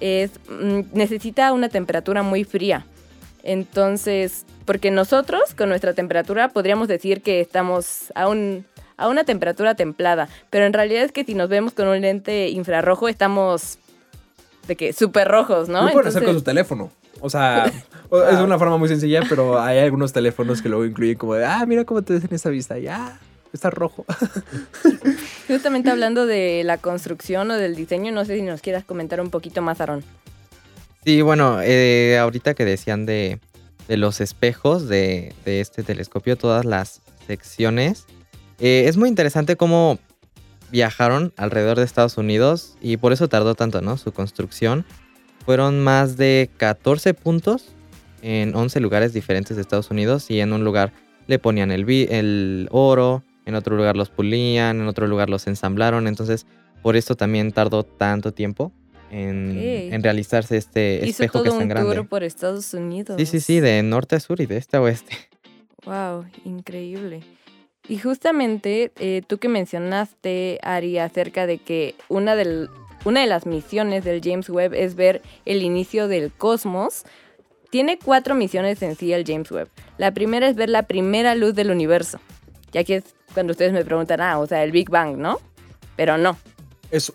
es, 0.01 0.31
mm, 0.49 0.81
necesita 0.93 1.53
una 1.53 1.69
temperatura 1.69 2.23
muy 2.23 2.43
fría. 2.43 2.85
Entonces, 3.43 4.45
porque 4.65 4.91
nosotros 4.91 5.53
con 5.53 5.69
nuestra 5.69 5.93
temperatura 5.93 6.49
podríamos 6.49 6.87
decir 6.87 7.21
que 7.21 7.41
estamos 7.41 8.11
a, 8.15 8.27
un, 8.27 8.65
a 8.97 9.09
una 9.09 9.23
temperatura 9.25 9.75
templada, 9.75 10.29
pero 10.49 10.65
en 10.65 10.73
realidad 10.73 11.03
es 11.03 11.11
que 11.11 11.25
si 11.25 11.35
nos 11.35 11.49
vemos 11.49 11.73
con 11.73 11.87
un 11.87 11.99
lente 12.01 12.49
infrarrojo 12.49 13.09
estamos 13.09 13.77
de 14.67 14.75
que 14.77 14.93
súper 14.93 15.27
rojos, 15.27 15.67
¿no? 15.67 15.83
Lo 15.85 15.91
pueden 15.91 16.07
hacer 16.07 16.23
con 16.23 16.35
su 16.35 16.41
teléfono. 16.41 16.89
O 17.19 17.29
sea, 17.29 17.71
es 18.21 18.39
una 18.39 18.59
forma 18.59 18.77
muy 18.77 18.87
sencilla, 18.87 19.21
pero 19.27 19.59
hay 19.59 19.79
algunos 19.79 20.13
teléfonos 20.13 20.61
que 20.61 20.69
luego 20.69 20.85
incluyen 20.85 21.17
como 21.17 21.35
de, 21.35 21.45
ah, 21.45 21.65
mira 21.65 21.85
cómo 21.85 22.01
te 22.01 22.13
ves 22.13 22.23
en 22.23 22.33
esta 22.33 22.49
vista, 22.49 22.77
ya, 22.77 23.19
está 23.51 23.69
rojo. 23.69 24.05
Justamente 25.47 25.89
hablando 25.89 26.25
de 26.25 26.63
la 26.63 26.77
construcción 26.77 27.49
o 27.51 27.55
del 27.55 27.75
diseño, 27.75 28.11
no 28.11 28.25
sé 28.25 28.35
si 28.35 28.41
nos 28.41 28.61
quieras 28.61 28.83
comentar 28.83 29.19
un 29.21 29.29
poquito 29.29 29.61
más, 29.61 29.81
Aaron. 29.81 30.03
Sí, 31.03 31.21
bueno, 31.21 31.59
eh, 31.61 32.17
ahorita 32.17 32.53
que 32.53 32.65
decían 32.65 33.05
de, 33.05 33.39
de 33.87 33.97
los 33.97 34.21
espejos 34.21 34.87
de, 34.87 35.33
de 35.43 35.59
este 35.59 35.83
telescopio, 35.83 36.37
todas 36.37 36.65
las 36.65 37.01
secciones, 37.27 38.05
eh, 38.59 38.85
es 38.87 38.97
muy 38.97 39.09
interesante 39.09 39.55
cómo 39.57 39.99
viajaron 40.71 41.33
alrededor 41.37 41.77
de 41.77 41.83
Estados 41.85 42.17
Unidos 42.17 42.75
y 42.81 42.97
por 42.97 43.13
eso 43.13 43.27
tardó 43.27 43.55
tanto, 43.55 43.81
¿no? 43.81 43.97
Su 43.97 44.11
construcción. 44.11 44.85
Fueron 45.45 45.83
más 45.83 46.15
de 46.15 46.49
14 46.57 47.13
puntos 47.13 47.72
en 48.23 48.55
11 48.55 48.79
lugares 48.79 49.13
diferentes 49.13 49.55
de 49.55 49.61
Estados 49.61 49.91
Unidos 49.91 50.31
y 50.31 50.39
en 50.39 50.53
un 50.53 50.63
lugar 50.63 50.93
le 51.27 51.37
ponían 51.39 51.71
el, 51.71 52.67
oro, 52.71 53.23
en 53.45 53.55
otro 53.55 53.75
lugar 53.75 53.95
los 53.95 54.09
pulían, 54.09 54.81
en 54.81 54.87
otro 54.87 55.07
lugar 55.07 55.29
los 55.29 55.45
ensamblaron, 55.45 56.07
entonces 56.07 56.47
por 56.81 56.95
esto 56.95 57.15
también 57.15 57.51
tardó 57.51 57.83
tanto 57.83 58.33
tiempo 58.33 58.71
en, 59.11 60.01
realizarse 60.01 60.57
este 60.57 61.01
Hizo 61.03 61.23
espejo 61.23 61.43
que 61.43 61.49
es 61.49 61.53
tan 61.53 61.63
un 61.63 61.69
grande. 61.69 61.95
tour 61.95 62.07
por 62.07 62.23
Estados 62.23 62.73
Unidos. 62.73 63.17
Sí, 63.19 63.25
sí, 63.25 63.39
sí, 63.39 63.59
de 63.59 63.83
norte 63.83 64.15
a 64.15 64.19
sur 64.19 64.41
y 64.41 64.47
de 64.47 64.57
este 64.57 64.77
a 64.77 64.81
oeste. 64.81 65.15
Wow, 65.85 66.23
increíble. 66.45 67.23
Y 67.89 67.97
justamente 67.97 68.93
eh, 68.99 69.21
tú 69.27 69.37
que 69.37 69.49
mencionaste, 69.49 70.59
Ari, 70.63 70.97
acerca 70.97 71.45
de 71.45 71.57
que 71.57 71.95
una, 72.07 72.37
del, 72.37 72.69
una 73.03 73.19
de 73.19 73.27
las 73.27 73.45
misiones 73.45 74.05
del 74.05 74.21
James 74.23 74.49
Webb 74.49 74.73
es 74.73 74.95
ver 74.95 75.21
el 75.43 75.61
inicio 75.61 76.07
del 76.07 76.31
cosmos. 76.31 77.03
Tiene 77.73 77.97
cuatro 77.97 78.35
misiones 78.35 78.83
en 78.83 78.95
sí 78.95 79.13
el 79.13 79.23
James 79.25 79.49
Webb. 79.49 79.67
La 79.97 80.11
primera 80.11 80.47
es 80.47 80.55
ver 80.55 80.69
la 80.69 80.83
primera 80.83 81.33
luz 81.33 81.55
del 81.55 81.71
universo. 81.71 82.19
Y 82.71 82.77
aquí 82.77 82.93
es 82.93 83.03
cuando 83.33 83.49
ustedes 83.49 83.73
me 83.73 83.83
preguntan, 83.83 84.21
ah, 84.21 84.37
o 84.37 84.45
sea, 84.45 84.63
el 84.63 84.71
Big 84.71 84.91
Bang, 84.91 85.17
¿no? 85.17 85.39
Pero 85.95 86.19
no. 86.19 86.37
Es 86.91 87.11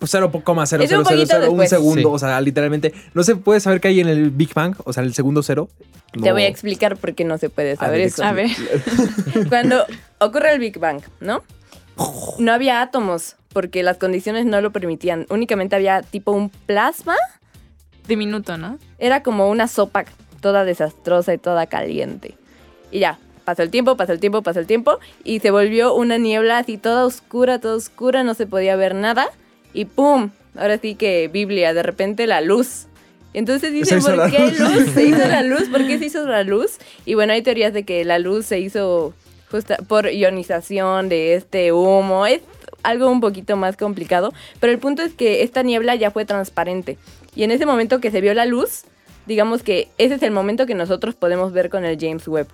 pues 0.00 0.10
0,000 0.10 0.82
Es 0.82 0.90
un 0.90 1.04
poquito 1.04 1.52
un 1.52 1.64
segundo, 1.68 2.00
Sí. 2.00 2.14
o 2.14 2.18
sea, 2.18 2.40
literalmente, 2.40 2.92
no 3.14 3.22
se 3.22 3.36
puede 3.36 3.60
saber 3.60 3.80
qué 3.80 3.86
hay 3.86 4.00
en 4.00 4.08
el 4.08 4.32
Big 4.32 4.52
Bang, 4.52 4.74
o 4.82 4.92
sea, 4.92 5.04
el 5.04 5.14
segundo 5.14 5.44
cero. 5.44 5.68
Te 6.20 6.32
voy 6.32 6.42
a 6.42 6.48
explicar 6.48 6.96
por 6.96 7.14
qué 7.14 7.24
no 7.24 7.38
se 7.38 7.48
puede 7.48 7.74
A 7.74 7.76
saber 7.76 7.98
ver, 7.98 8.06
eso. 8.08 8.24
A 8.24 8.32
ver. 8.32 8.50
Cuando 9.48 9.84
ocurre 10.18 10.54
el 10.54 10.58
Big 10.58 10.80
Bang, 10.80 11.02
¿no? 11.20 11.44
No 12.40 12.52
había 12.52 12.82
átomos 12.82 13.36
porque 13.52 13.84
las 13.84 13.98
condiciones 13.98 14.44
no 14.44 14.60
lo 14.60 14.72
permitían. 14.72 15.26
Únicamente 15.30 15.76
había 15.76 16.02
tipo 16.02 16.32
un 16.32 16.48
plasma. 16.50 17.14
Diminuto, 18.10 18.58
¿no? 18.58 18.78
Era 18.98 19.22
como 19.22 19.48
una 19.48 19.68
sopa 19.68 20.04
toda 20.40 20.64
desastrosa 20.64 21.32
y 21.32 21.38
toda 21.38 21.66
caliente. 21.66 22.34
Y 22.90 22.98
ya, 22.98 23.18
pasó 23.44 23.62
el 23.62 23.70
tiempo, 23.70 23.96
pasó 23.96 24.12
el 24.12 24.20
tiempo, 24.20 24.42
pasó 24.42 24.58
el 24.58 24.66
tiempo. 24.66 24.98
Y 25.22 25.38
se 25.38 25.52
volvió 25.52 25.94
una 25.94 26.18
niebla 26.18 26.58
así 26.58 26.76
toda 26.76 27.06
oscura, 27.06 27.60
toda 27.60 27.76
oscura, 27.76 28.24
no 28.24 28.34
se 28.34 28.46
podía 28.46 28.74
ver 28.74 28.96
nada. 28.96 29.28
Y 29.72 29.84
¡pum! 29.84 30.30
Ahora 30.56 30.78
sí 30.78 30.96
que 30.96 31.28
Biblia, 31.28 31.72
de 31.72 31.84
repente 31.84 32.26
la 32.26 32.40
luz. 32.40 32.86
Entonces 33.32 33.72
dicen, 33.72 33.98
hizo 33.98 34.12
¿por 34.12 34.28
qué 34.28 34.50
luz. 34.50 34.58
luz? 34.58 34.90
Se 34.92 35.04
hizo 35.04 35.28
la 35.28 35.42
luz, 35.42 35.68
¿por 35.68 35.86
qué 35.86 35.98
se 36.00 36.06
hizo 36.06 36.26
la 36.26 36.42
luz? 36.42 36.78
Y 37.04 37.14
bueno, 37.14 37.32
hay 37.32 37.42
teorías 37.42 37.72
de 37.72 37.84
que 37.84 38.04
la 38.04 38.18
luz 38.18 38.46
se 38.46 38.58
hizo 38.58 39.14
justa 39.50 39.76
por 39.86 40.10
ionización 40.10 41.08
de 41.08 41.34
este 41.34 41.72
humo. 41.72 42.26
Es 42.26 42.40
algo 42.82 43.10
un 43.10 43.20
poquito 43.20 43.56
más 43.56 43.76
complicado. 43.76 44.32
Pero 44.58 44.72
el 44.72 44.78
punto 44.78 45.02
es 45.02 45.12
que 45.14 45.42
esta 45.42 45.62
niebla 45.62 45.94
ya 45.94 46.10
fue 46.10 46.24
transparente. 46.24 46.98
Y 47.34 47.44
en 47.44 47.50
ese 47.50 47.66
momento 47.66 48.00
que 48.00 48.10
se 48.10 48.20
vio 48.20 48.34
la 48.34 48.46
luz, 48.46 48.82
digamos 49.26 49.62
que 49.62 49.88
ese 49.98 50.14
es 50.14 50.22
el 50.22 50.30
momento 50.30 50.66
que 50.66 50.74
nosotros 50.74 51.14
podemos 51.14 51.52
ver 51.52 51.70
con 51.70 51.84
el 51.84 51.98
James 51.98 52.26
Webb. 52.26 52.48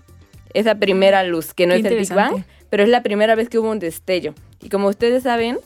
Esa 0.54 0.74
primera 0.76 1.22
luz, 1.24 1.54
que 1.54 1.66
no 1.66 1.74
Qué 1.74 1.80
es 1.80 1.86
el 1.86 1.98
Big 1.98 2.14
Bang, 2.14 2.44
pero 2.70 2.82
es 2.82 2.88
la 2.88 3.02
primera 3.02 3.34
vez 3.34 3.48
que 3.48 3.58
hubo 3.58 3.70
un 3.70 3.78
destello. 3.78 4.34
Y 4.62 4.68
como 4.68 4.88
ustedes 4.88 5.22
saben, 5.22 5.58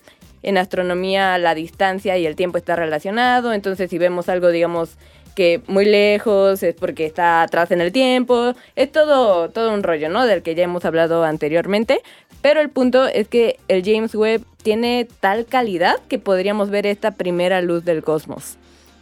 en 0.42 0.58
astronomía 0.58 1.38
la 1.38 1.54
distancia 1.54 2.16
y 2.18 2.26
el 2.26 2.36
tiempo 2.36 2.58
está 2.58 2.76
relacionado, 2.76 3.52
entonces 3.52 3.90
si 3.90 3.98
vemos 3.98 4.28
algo, 4.28 4.48
digamos, 4.48 4.96
que 5.34 5.62
muy 5.66 5.84
lejos, 5.84 6.62
es 6.62 6.74
porque 6.74 7.06
está 7.06 7.42
atrás 7.42 7.70
en 7.70 7.80
el 7.80 7.92
tiempo, 7.92 8.54
es 8.76 8.90
todo, 8.90 9.48
todo 9.50 9.72
un 9.72 9.82
rollo, 9.82 10.08
¿no? 10.08 10.26
Del 10.26 10.42
que 10.42 10.54
ya 10.54 10.64
hemos 10.64 10.84
hablado 10.84 11.24
anteriormente. 11.24 12.00
Pero 12.42 12.60
el 12.60 12.70
punto 12.70 13.06
es 13.06 13.28
que 13.28 13.58
el 13.68 13.84
James 13.84 14.14
Webb 14.14 14.44
tiene 14.62 15.06
tal 15.20 15.46
calidad 15.46 15.96
que 16.08 16.18
podríamos 16.18 16.70
ver 16.70 16.86
esta 16.86 17.12
primera 17.12 17.60
luz 17.60 17.84
del 17.84 18.02
cosmos. 18.02 18.56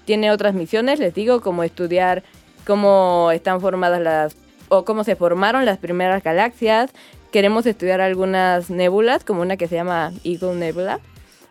Tiene 0.09 0.31
otras 0.31 0.55
misiones, 0.55 1.01
les 1.01 1.13
digo, 1.13 1.43
como 1.43 1.63
estudiar 1.65 2.23
cómo 2.67 3.31
están 3.31 3.61
formadas 3.61 4.01
las 4.01 4.37
o 4.71 4.87
cómo 4.87 5.05
se 5.05 5.17
formaron 5.17 5.67
las 5.67 5.77
primeras 5.77 6.23
galaxias. 6.23 6.91
Queremos 7.31 7.67
estudiar 7.67 8.01
algunas 8.01 8.71
nébulas, 8.71 9.23
como 9.23 9.43
una 9.43 9.59
que 9.59 9.69
se 9.69 9.75
llama 9.75 10.15
Eagle 10.25 10.55
Nebula, 10.55 11.01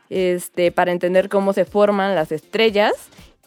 este, 0.10 0.72
para 0.72 0.92
entender 0.92 1.30
cómo 1.30 1.54
se 1.54 1.66
forman 1.66 2.16
las 2.16 2.32
estrellas 2.32 2.94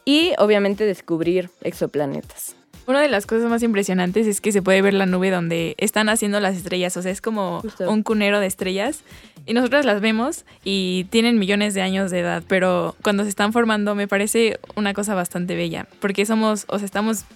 y 0.05 0.33
obviamente 0.38 0.85
descubrir 0.85 1.50
exoplanetas. 1.62 2.55
Una 2.91 3.03
de 3.03 3.09
las 3.09 3.25
cosas 3.25 3.49
más 3.49 3.63
impresionantes 3.63 4.27
es 4.27 4.41
que 4.41 4.51
se 4.51 4.63
puede 4.63 4.83
ver 4.83 4.95
la 4.95 5.07
nube 5.07 5.31
donde 5.31 5.77
están 5.79 6.09
haciendo 6.09 6.41
las 6.41 6.57
estrellas. 6.57 6.97
O 6.97 7.03
sea, 7.03 7.13
es 7.13 7.21
como 7.21 7.61
Justo. 7.61 7.89
un 7.89 8.03
cunero 8.03 8.41
de 8.41 8.49
estrellas. 8.49 9.05
Y 9.47 9.55
nosotras 9.55 9.85
las 9.85 10.01
vemos 10.01 10.45
y 10.65 11.05
tienen 11.11 11.39
millones 11.39 11.73
de 11.75 11.83
años 11.83 12.11
de 12.11 12.19
edad. 12.19 12.43
Pero 12.49 12.97
cuando 13.01 13.23
se 13.23 13.29
están 13.29 13.53
formando 13.53 13.95
me 13.95 14.09
parece 14.09 14.59
una 14.75 14.93
cosa 14.93 15.15
bastante 15.15 15.55
bella. 15.55 15.87
Porque 16.01 16.27
somos, 16.27 16.65
o 16.67 16.79
sea, 16.79 16.85
estamos 16.85 17.27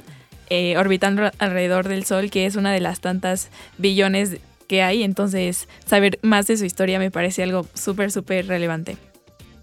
eh, 0.50 0.76
orbitando 0.76 1.30
alrededor 1.38 1.86
del 1.86 2.04
Sol, 2.04 2.32
que 2.32 2.46
es 2.46 2.56
una 2.56 2.72
de 2.72 2.80
las 2.80 2.98
tantas 2.98 3.48
billones 3.78 4.38
que 4.66 4.82
hay. 4.82 5.04
Entonces, 5.04 5.68
saber 5.86 6.18
más 6.22 6.48
de 6.48 6.56
su 6.56 6.64
historia 6.64 6.98
me 6.98 7.12
parece 7.12 7.44
algo 7.44 7.64
súper, 7.74 8.10
súper 8.10 8.48
relevante. 8.48 8.96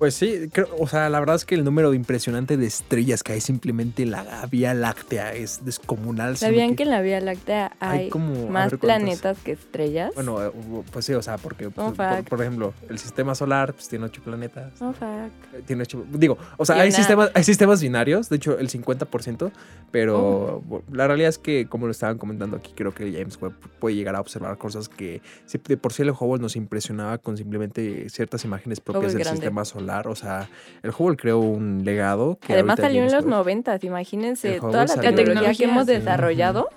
Pues 0.01 0.15
sí, 0.15 0.49
creo- 0.51 0.67
o 0.79 0.87
sea, 0.87 1.09
la 1.09 1.19
verdad 1.19 1.35
es 1.35 1.45
que 1.45 1.53
el 1.53 1.63
número 1.63 1.93
impresionante 1.93 2.57
de 2.57 2.65
estrellas 2.65 3.21
que 3.21 3.33
hay 3.33 3.39
simplemente 3.39 4.01
en 4.01 4.09
la 4.09 4.47
Vía 4.49 4.73
Láctea 4.73 5.31
es 5.35 5.63
descomunal. 5.63 6.37
¿Sabían 6.37 6.75
que 6.75 6.81
en 6.81 6.89
la 6.89 7.01
Vía 7.01 7.21
Láctea 7.21 7.73
hay 7.79 7.99
hay, 8.05 8.09
como- 8.09 8.47
más 8.49 8.71
ver 8.71 8.79
planetas 8.79 9.37
que 9.43 9.51
estrellas? 9.51 10.11
Bueno, 10.15 10.43
eh, 10.43 10.51
pues 10.91 11.05
sí, 11.05 11.13
o 11.13 11.21
sea, 11.21 11.37
porque, 11.37 11.65
pues, 11.69 11.75
Fun 11.75 11.95
por, 11.95 11.95
fact. 11.97 12.27
por 12.29 12.41
ejemplo, 12.41 12.73
el 12.89 12.97
sistema 12.97 13.35
solar 13.35 13.73
pues, 13.75 13.89
tiene 13.89 14.05
ocho 14.05 14.23
planetas. 14.23 14.71
Oh, 14.81 14.91
fuck. 14.91 15.05
Eh, 15.53 15.61
Tiene 15.67 15.83
ocho, 15.83 16.03
digo, 16.11 16.35
o 16.57 16.65
sea, 16.65 16.77
Y 16.77 16.79
hay 16.79 16.87
una- 16.87 16.97
sistemas, 16.97 17.29
hay 17.35 17.43
sistemas 17.43 17.79
binarios, 17.83 18.27
de 18.27 18.37
hecho 18.37 18.57
el 18.57 18.69
50%, 18.69 19.51
pero 19.91 20.63
Oh. 20.67 20.81
la 20.91 21.05
realidad 21.05 21.29
es 21.29 21.37
que, 21.37 21.67
como 21.67 21.85
lo 21.85 21.91
estaban 21.91 22.17
comentando 22.17 22.57
aquí, 22.57 22.73
creo 22.75 22.91
que 22.95 23.11
James 23.13 23.37
Webb 23.39 23.53
puede 23.77 23.93
llegar 23.97 24.15
a 24.15 24.19
observar 24.21 24.57
cosas 24.57 24.89
que 24.89 25.21
si 25.45 25.59
de 25.59 25.77
por 25.77 25.93
sí 25.93 26.01
el 26.01 26.09
Hubble 26.09 26.41
nos 26.41 26.55
impresionaba 26.55 27.19
con 27.19 27.37
simplemente 27.37 28.09
ciertas 28.09 28.43
imágenes 28.45 28.79
propias 28.79 29.13
del 29.13 29.21
grande. 29.21 29.37
sistema 29.41 29.63
solar, 29.63 29.90
o 30.07 30.15
sea, 30.15 30.49
el 30.83 30.91
Hubble 30.97 31.17
creó 31.17 31.39
un 31.39 31.83
legado. 31.83 32.37
Que 32.39 32.53
Además 32.53 32.79
salió 32.79 33.03
en 33.03 33.11
los 33.11 33.25
Webb- 33.25 33.29
noventas, 33.29 33.83
imagínense 33.83 34.55
El 34.55 34.59
Hubble 34.61 34.71
toda 34.71 34.85
la 34.85 35.15
tecnología 35.15 35.53
que 35.53 35.63
hemos 35.65 35.85
desarrollado 35.85 36.69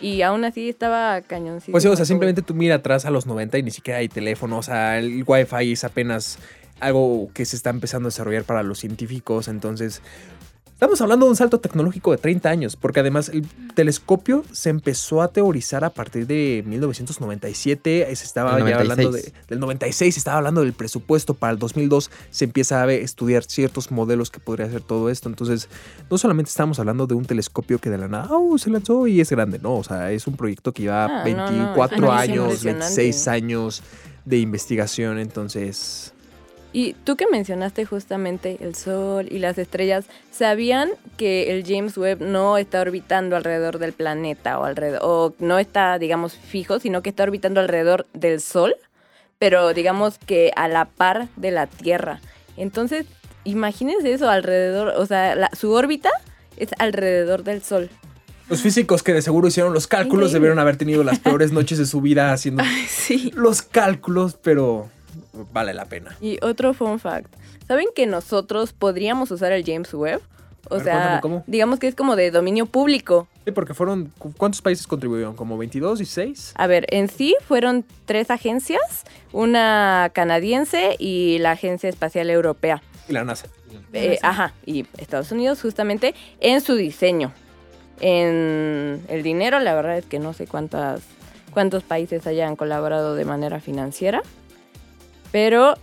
y 0.00 0.22
aún 0.22 0.44
así 0.44 0.68
estaba 0.68 1.20
cañoncito. 1.22 1.72
Pues 1.72 1.82
sí, 1.82 1.88
o 1.88 1.96
sea, 1.96 2.04
simplemente 2.04 2.42
tú 2.42 2.54
mira 2.54 2.76
atrás 2.76 3.04
a 3.06 3.10
los 3.10 3.26
90 3.26 3.58
y 3.58 3.62
ni 3.62 3.70
siquiera 3.70 3.98
hay 4.00 4.08
teléfono. 4.08 4.58
O 4.58 4.62
sea, 4.62 4.98
el 4.98 5.24
Wi-Fi 5.26 5.72
es 5.72 5.84
apenas 5.84 6.38
algo 6.80 7.30
que 7.32 7.44
se 7.46 7.56
está 7.56 7.70
empezando 7.70 8.08
a 8.08 8.10
desarrollar 8.10 8.44
para 8.44 8.62
los 8.62 8.78
científicos. 8.78 9.48
Entonces, 9.48 10.02
estamos 10.76 11.00
hablando 11.00 11.24
de 11.24 11.30
un 11.30 11.36
salto 11.36 11.58
tecnológico 11.58 12.10
de 12.10 12.18
30 12.18 12.50
años, 12.50 12.76
porque 12.76 13.00
además 13.00 13.30
el 13.30 13.48
telescopio 13.74 14.44
se 14.52 14.68
empezó 14.68 15.22
a 15.22 15.28
teorizar 15.28 15.84
a 15.84 15.90
partir 15.90 16.26
de 16.26 16.62
1997. 16.66 18.14
Se 18.14 18.24
estaba 18.24 18.58
ya 18.58 18.76
hablando 18.76 19.10
de, 19.10 19.22
96. 19.22 19.48
del 19.48 19.58
96, 19.58 20.14
se 20.14 20.20
estaba 20.20 20.36
hablando 20.36 20.60
del 20.60 20.74
presupuesto 20.74 21.32
para 21.32 21.54
el 21.54 21.58
2002. 21.58 22.10
Se 22.30 22.44
empieza 22.44 22.82
a 22.82 22.92
estudiar 22.92 23.44
ciertos 23.44 23.90
modelos 23.90 24.30
que 24.30 24.38
podría 24.38 24.66
hacer 24.66 24.82
todo 24.82 25.08
esto. 25.08 25.30
Entonces, 25.30 25.70
no 26.10 26.18
solamente 26.18 26.50
estamos 26.50 26.78
hablando 26.78 27.06
de 27.06 27.14
un 27.14 27.24
telescopio 27.24 27.78
que 27.78 27.88
de 27.88 27.96
la 27.96 28.08
nada 28.08 28.28
oh, 28.32 28.58
se 28.58 28.68
lanzó 28.68 29.06
y 29.06 29.22
es 29.22 29.30
grande, 29.30 29.58
no, 29.58 29.76
o 29.76 29.84
sea, 29.84 30.12
es 30.12 30.26
un 30.26 30.36
proyecto 30.36 30.72
que 30.72 30.82
lleva 30.82 31.06
Ah, 31.06 31.24
no, 31.26 31.36
no, 31.36 31.50
24 31.50 31.96
es 31.96 32.02
muy 32.02 32.10
años, 32.10 32.44
impresionante. 32.44 32.84
26 32.84 33.28
años 33.28 33.82
de 34.26 34.38
investigación, 34.38 35.18
entonces... 35.18 36.12
Y 36.76 36.92
tú 37.04 37.16
que 37.16 37.24
mencionaste 37.32 37.86
justamente 37.86 38.58
el 38.60 38.74
Sol 38.74 39.28
y 39.30 39.38
las 39.38 39.56
estrellas, 39.56 40.04
¿sabían 40.30 40.90
que 41.16 41.50
el 41.50 41.64
James 41.66 41.96
Webb 41.96 42.20
no 42.20 42.58
está 42.58 42.82
orbitando 42.82 43.34
alrededor 43.34 43.78
del 43.78 43.94
planeta 43.94 44.58
o 44.58 44.64
alrededor, 44.64 45.00
o 45.02 45.34
no 45.38 45.58
está, 45.58 45.98
digamos, 45.98 46.34
fijo, 46.34 46.78
sino 46.78 47.00
que 47.00 47.08
está 47.08 47.22
orbitando 47.22 47.60
alrededor 47.60 48.04
del 48.12 48.42
Sol, 48.42 48.74
pero 49.38 49.72
digamos 49.72 50.18
que 50.18 50.52
a 50.54 50.68
la 50.68 50.84
par 50.84 51.28
de 51.36 51.50
la 51.50 51.66
Tierra? 51.66 52.20
Entonces, 52.58 53.06
imagínense 53.44 54.12
eso 54.12 54.28
alrededor, 54.28 54.88
o 54.98 55.06
sea, 55.06 55.34
la- 55.34 55.50
su 55.58 55.72
órbita 55.72 56.10
es 56.58 56.68
alrededor 56.78 57.42
del 57.42 57.62
Sol. 57.62 57.88
Los 58.50 58.60
físicos 58.60 59.02
que 59.02 59.14
de 59.14 59.22
seguro 59.22 59.48
hicieron 59.48 59.72
los 59.72 59.86
cálculos 59.86 60.26
Increíble. 60.26 60.34
debieron 60.34 60.58
haber 60.58 60.76
tenido 60.76 61.02
las 61.04 61.20
peores 61.20 61.52
noches 61.52 61.78
de 61.78 61.86
su 61.86 62.02
vida 62.02 62.34
haciendo 62.34 62.62
Sí. 62.86 63.32
los 63.34 63.62
cálculos, 63.62 64.36
pero 64.42 64.90
vale 65.52 65.74
la 65.74 65.86
pena. 65.86 66.16
Y 66.20 66.38
otro 66.42 66.74
fun 66.74 66.98
fact, 66.98 67.34
¿saben 67.66 67.86
que 67.94 68.06
nosotros 68.06 68.72
podríamos 68.72 69.30
usar 69.30 69.52
el 69.52 69.64
James 69.64 69.92
Webb? 69.94 70.20
O 70.68 70.76
ver, 70.76 70.84
sea, 70.84 70.94
cuéntame 70.94 71.20
cómo. 71.20 71.44
digamos 71.46 71.78
que 71.78 71.86
es 71.86 71.94
como 71.94 72.16
de 72.16 72.30
dominio 72.30 72.66
público. 72.66 73.28
Sí, 73.44 73.52
porque 73.52 73.74
fueron... 73.74 74.12
¿Cuántos 74.36 74.60
países 74.60 74.86
contribuyeron? 74.86 75.36
¿Como 75.36 75.56
22 75.56 76.00
y 76.00 76.04
6? 76.04 76.54
A 76.56 76.66
ver, 76.66 76.86
en 76.90 77.08
sí 77.08 77.36
fueron 77.46 77.84
tres 78.04 78.30
agencias, 78.30 79.04
una 79.32 80.10
canadiense 80.12 80.96
y 80.98 81.38
la 81.38 81.52
Agencia 81.52 81.88
Espacial 81.88 82.30
Europea. 82.30 82.82
Y 83.08 83.12
la 83.12 83.24
NASA. 83.24 83.46
Eh, 83.92 84.18
ajá, 84.22 84.52
y 84.64 84.86
Estados 84.98 85.30
Unidos 85.30 85.60
justamente 85.62 86.14
en 86.40 86.60
su 86.60 86.74
diseño. 86.74 87.32
En 88.00 89.02
el 89.08 89.22
dinero, 89.22 89.60
la 89.60 89.74
verdad 89.74 89.98
es 89.98 90.04
que 90.04 90.18
no 90.18 90.32
sé 90.32 90.46
cuántas, 90.46 91.02
cuántos 91.52 91.82
países 91.82 92.26
hayan 92.26 92.56
colaborado 92.56 93.14
de 93.14 93.24
manera 93.24 93.60
financiera. 93.60 94.22
Pero 95.36 95.74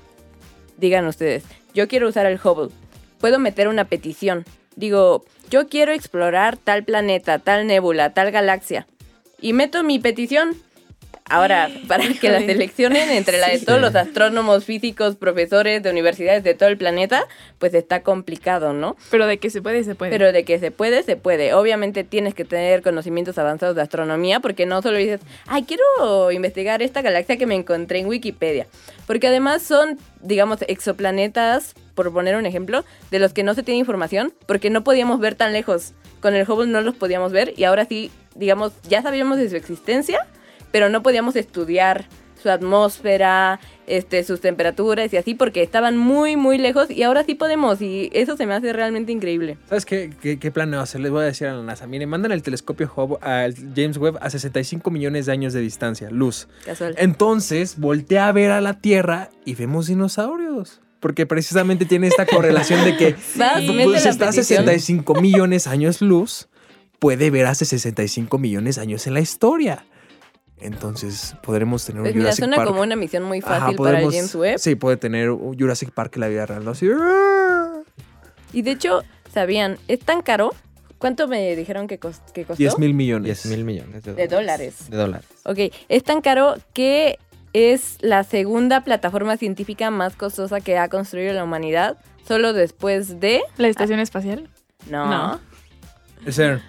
digan 0.77 1.05
ustedes, 1.05 1.43
yo 1.75 1.87
quiero 1.87 2.07
usar 2.07 2.25
el 2.25 2.39
Hubble. 2.43 2.73
Puedo 3.19 3.37
meter 3.37 3.67
una 3.67 3.85
petición. 3.85 4.45
Digo, 4.75 5.25
yo 5.51 5.67
quiero 5.69 5.91
explorar 5.91 6.57
tal 6.57 6.83
planeta, 6.83 7.37
tal 7.37 7.67
nébula, 7.67 8.15
tal 8.15 8.31
galaxia. 8.31 8.87
Y 9.39 9.53
meto 9.53 9.83
mi 9.83 9.99
petición. 9.99 10.55
Ahora, 11.29 11.69
para 11.87 12.03
que 12.03 12.29
la 12.29 12.39
Híjole. 12.39 12.53
seleccionen 12.53 13.09
entre 13.09 13.37
la 13.37 13.49
de 13.49 13.59
todos 13.59 13.79
los 13.79 13.95
astrónomos, 13.95 14.65
físicos, 14.65 15.15
profesores 15.15 15.81
de 15.81 15.89
universidades 15.89 16.43
de 16.43 16.53
todo 16.53 16.69
el 16.69 16.77
planeta, 16.77 17.27
pues 17.59 17.73
está 17.73 18.03
complicado, 18.03 18.73
¿no? 18.73 18.95
Pero 19.09 19.25
de 19.27 19.37
que 19.37 19.49
se 19.49 19.61
puede, 19.61 19.83
se 19.83 19.95
puede. 19.95 20.11
Pero 20.11 20.31
de 20.31 20.43
que 20.43 20.59
se 20.59 20.71
puede, 20.71 21.03
se 21.03 21.15
puede. 21.15 21.53
Obviamente 21.53 22.03
tienes 22.03 22.33
que 22.33 22.45
tener 22.45 22.81
conocimientos 22.81 23.37
avanzados 23.37 23.75
de 23.75 23.81
astronomía, 23.81 24.39
porque 24.39 24.65
no 24.65 24.81
solo 24.81 24.97
dices, 24.97 25.21
ay, 25.47 25.63
quiero 25.63 26.31
investigar 26.31 26.81
esta 26.81 27.01
galaxia 27.01 27.37
que 27.37 27.45
me 27.45 27.55
encontré 27.55 27.99
en 27.99 28.07
Wikipedia. 28.07 28.67
Porque 29.07 29.27
además 29.27 29.63
son, 29.63 29.97
digamos, 30.21 30.59
exoplanetas, 30.67 31.73
por 31.95 32.11
poner 32.11 32.35
un 32.35 32.45
ejemplo, 32.45 32.83
de 33.11 33.19
los 33.19 33.33
que 33.33 33.43
no 33.43 33.53
se 33.53 33.63
tiene 33.63 33.79
información, 33.79 34.33
porque 34.45 34.69
no 34.69 34.83
podíamos 34.83 35.19
ver 35.19 35.35
tan 35.35 35.53
lejos. 35.53 35.93
Con 36.21 36.35
el 36.35 36.49
Hubble 36.49 36.71
no 36.71 36.81
los 36.81 36.95
podíamos 36.95 37.31
ver 37.33 37.53
y 37.57 37.65
ahora 37.65 37.85
sí, 37.85 38.09
digamos, 38.35 38.71
ya 38.87 39.01
sabíamos 39.01 39.37
de 39.37 39.49
su 39.49 39.57
existencia, 39.57 40.25
pero 40.73 40.89
no 40.89 41.03
podíamos 41.03 41.35
estudiar 41.35 42.07
su 42.41 42.49
atmósfera, 42.49 43.59
este, 43.85 44.23
sus 44.23 44.41
temperaturas 44.41 45.13
y 45.13 45.17
así, 45.17 45.35
porque 45.35 45.61
estaban 45.61 45.97
muy, 45.97 46.35
muy 46.35 46.57
lejos 46.57 46.89
y 46.89 47.03
ahora 47.03 47.23
sí 47.23 47.35
podemos 47.35 47.79
y 47.79 48.09
eso 48.11 48.35
se 48.35 48.47
me 48.47 48.55
hace 48.55 48.73
realmente 48.73 49.11
increíble. 49.11 49.57
¿Sabes 49.69 49.85
qué, 49.85 50.09
qué, 50.19 50.39
qué 50.39 50.51
planeo 50.51 50.81
hacer? 50.81 50.99
Les 50.99 51.11
voy 51.11 51.21
a 51.21 51.25
decir 51.25 51.47
a 51.47 51.53
la 51.53 51.61
NASA. 51.61 51.85
Miren, 51.85 52.09
mandan 52.09 52.31
el 52.31 52.41
telescopio 52.41 52.91
Hubble 52.93 53.17
al 53.21 53.53
James 53.75 53.97
Webb 53.97 54.17
a 54.19 54.31
65 54.31 54.89
millones 54.89 55.27
de 55.27 55.31
años 55.31 55.53
de 55.53 55.61
distancia, 55.61 56.09
luz. 56.09 56.47
Casual. 56.65 56.95
Entonces, 56.97 57.77
voltea 57.77 58.27
a 58.27 58.31
ver 58.31 58.49
a 58.49 58.59
la 58.59 58.79
Tierra 58.79 59.29
y 59.45 59.53
vemos 59.53 59.85
dinosaurios. 59.87 60.81
Porque 60.99 61.27
precisamente 61.27 61.85
tiene 61.85 62.07
esta 62.07 62.25
correlación 62.25 62.83
de 62.83 62.97
que 62.97 63.11
pues, 63.37 64.05
está 64.05 64.29
a 64.29 64.31
petición. 64.31 64.65
65 64.65 65.21
millones 65.21 65.67
años 65.67 66.01
luz, 66.01 66.49
puede 66.99 67.29
ver 67.29 67.45
hace 67.45 67.65
65 67.65 68.37
millones 68.39 68.79
años 68.79 69.05
en 69.05 69.13
la 69.13 69.19
historia. 69.19 69.85
Entonces, 70.63 71.35
podremos 71.43 71.85
tener 71.85 71.99
un 72.01 72.05
Pues 72.05 72.15
mira, 72.15 72.23
Jurassic 72.25 72.43
suena 72.45 72.55
Park. 72.57 72.69
como 72.69 72.81
una 72.81 72.95
misión 72.95 73.23
muy 73.23 73.39
Ajá, 73.39 73.59
fácil 73.59 73.77
para 73.77 73.99
el 73.99 74.11
James 74.11 74.33
Webb. 74.35 74.57
Sí, 74.59 74.75
puede 74.75 74.97
tener 74.97 75.29
un 75.31 75.57
Jurassic 75.59 75.91
Park 75.91 76.13
en 76.15 76.21
la 76.21 76.27
vida 76.29 76.45
real, 76.45 76.63
¿no? 76.65 76.71
Así, 76.71 76.87
Y 78.53 78.61
de 78.61 78.71
hecho, 78.71 79.03
¿sabían? 79.33 79.77
Es 79.87 79.99
tan 79.99 80.21
caro. 80.21 80.53
¿Cuánto 80.97 81.27
me 81.27 81.53
dijeron 81.55 81.87
que, 81.87 81.99
cos- 81.99 82.21
que 82.33 82.45
costó? 82.45 82.57
10 82.57 82.79
mil 82.79 82.93
millones. 82.93 83.43
10 83.43 83.45
mil 83.57 83.65
millones 83.65 84.03
de 84.03 84.13
De 84.13 84.27
dólares. 84.27 84.89
De 84.89 84.95
dólares. 84.95 85.27
Ok, 85.43 85.57
es 85.89 86.03
tan 86.03 86.21
caro 86.21 86.55
que 86.73 87.19
es 87.51 87.97
la 88.01 88.23
segunda 88.23 88.81
plataforma 88.85 89.35
científica 89.37 89.91
más 89.91 90.15
costosa 90.15 90.61
que 90.61 90.77
ha 90.77 90.87
construido 90.87 91.33
la 91.33 91.43
humanidad, 91.43 91.97
solo 92.25 92.53
después 92.53 93.19
de... 93.19 93.41
¿La 93.57 93.67
estación 93.67 93.99
espacial? 93.99 94.49
No. 94.89 95.05
No. 95.09 95.39
Es 96.25 96.35
ser, 96.35 96.61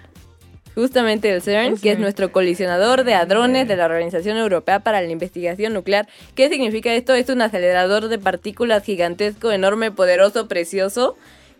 Justamente 0.75 1.33
el 1.33 1.41
CERN, 1.41 1.73
El 1.73 1.81
que 1.81 1.93
es 1.93 1.99
nuestro 1.99 2.31
colisionador 2.31 3.05
de 3.05 3.13
hadrones 3.13 3.67
de 3.67 3.77
la 3.77 3.85
Organización 3.85 4.37
Europea 4.37 4.81
para 4.81 5.01
la 5.01 5.09
Investigación 5.09 5.73
Nuclear. 5.73 6.07
¿Qué 6.35 6.49
significa 6.49 6.93
esto? 6.93 7.13
Es 7.13 7.29
un 7.29 7.41
acelerador 7.41 8.09
de 8.09 8.19
partículas 8.19 8.83
gigantesco, 8.83 9.51
enorme, 9.53 9.91
poderoso, 9.91 10.47
precioso, 10.49 11.15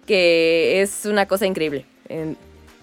que 0.06 0.82
es 0.82 1.06
una 1.06 1.26
cosa 1.28 1.46
increíble. 1.46 1.86
En- 2.10 2.38